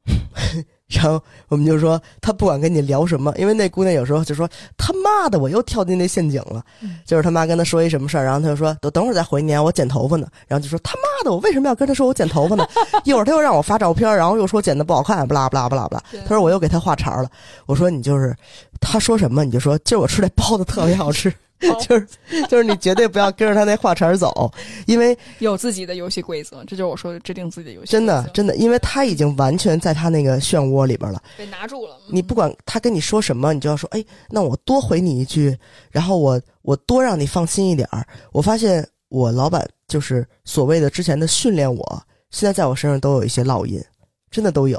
[0.88, 4.47] 然后我们就说，他不管跟你聊什么，因为那姑娘有时候就说
[4.78, 6.64] 他妈的，我又跳进那陷阱了。
[6.82, 10.28] 嗯就是他妈跟他说一什么事儿，然后他就说等等会儿再回你啊，我剪头发呢。
[10.47, 12.66] 然后就说他妈的，我为什么要跟他说我剪头发呢？
[13.03, 16.03] 一会儿他又让我发照片，然后又说剪的不好看，不啦不啦不啦不啦。
[16.12, 17.28] 对他说我又给他话茬了。
[17.66, 18.36] 我说你就是
[18.80, 21.34] 他说什么你就说今儿我吃这包子特别好吃。
[21.82, 22.07] 就是
[22.47, 24.51] 就是你绝对不要跟着他那话茬儿走，
[24.86, 27.91] 因为 有自己的游戏规则，这就是我说的制定自己的游戏规则。
[27.91, 31.22] 真的真的，因为他已经完全在他那个漩涡里边了。
[31.38, 31.97] 被拿住了。
[32.07, 35.57] 你不管他跟你说什么，你就要说，哎，那我多回你一句，
[35.91, 38.05] 然后我我多让你放心一点儿。
[38.32, 43.82] 我发现我老板就是所谓的之前的训练我，现在在我身上都有一些烙印，
[44.30, 44.78] 真的都有，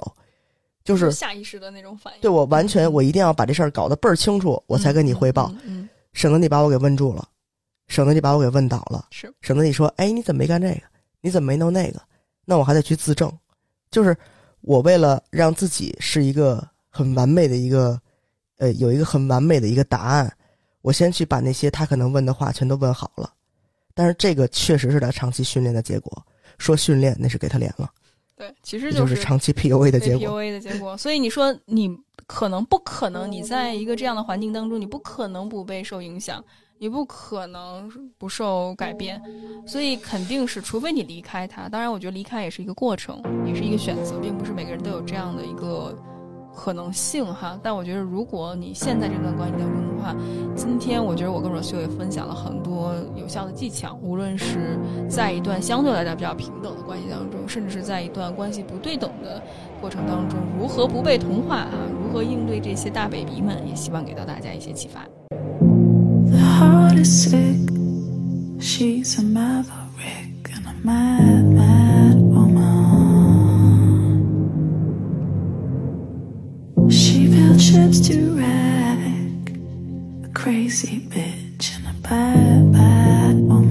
[0.84, 2.20] 就就是下意识的那种反应。
[2.20, 7.28] 对我完全我一定要把这事儿搞得倍儿清楚，我才跟你汇报，嗯，嗯，省得你把我给问住了，
[7.88, 9.08] 省得你把我给问倒了。
[9.10, 10.80] 是省得你说，哎，你怎么没干这个？
[11.20, 12.00] 你怎么没弄那个？
[12.46, 13.30] 那我还得去自证。
[13.90, 14.16] 就是
[14.62, 18.00] 我为了让自己是一个很完美的一个，
[18.56, 20.34] 呃，有一个很完美的一个答案，
[20.80, 23.30] 我先去把那些他可能问的话全都问好了。
[23.92, 26.26] 但是这个确实是他长期训练的结果。
[26.56, 27.90] 说训练那是给他脸了，
[28.34, 30.40] 对，其实这就是长期 PUA 的结果。
[30.40, 30.96] PUA 的结果。
[30.96, 31.94] 所以你说你
[32.26, 33.30] 可能不可能？
[33.30, 36.44] 你在一个这样的环境当中，你不可能不被受影响，
[36.78, 39.22] 你不可能不受改变，
[39.66, 41.68] 所以肯定是，除非你离开他。
[41.68, 45.96] 当然，我觉得离开也是一个过程，也是一个选择，并不是每个人都有这样的一个
[46.54, 47.58] 可能性哈。
[47.62, 50.14] 但我觉得，如果你现在这段关系当中的话，
[50.54, 59.42] 今天我觉得我跟若修也分享了很多有效的技巧，无论是在一段相对来讲比较平等的关系当中，甚至是在一段关系不对等的
[59.80, 61.72] 过程当中，如何不被同化啊，
[62.02, 65.06] 如何应对这些大 baby 们，也希望给到大家一些启发。
[65.30, 67.70] The heart is sick.
[68.58, 72.56] She's a maverick and a mad, mad woman.
[76.90, 79.52] She built ships to wreck.
[80.24, 83.65] A crazy bitch and a bad, bad woman.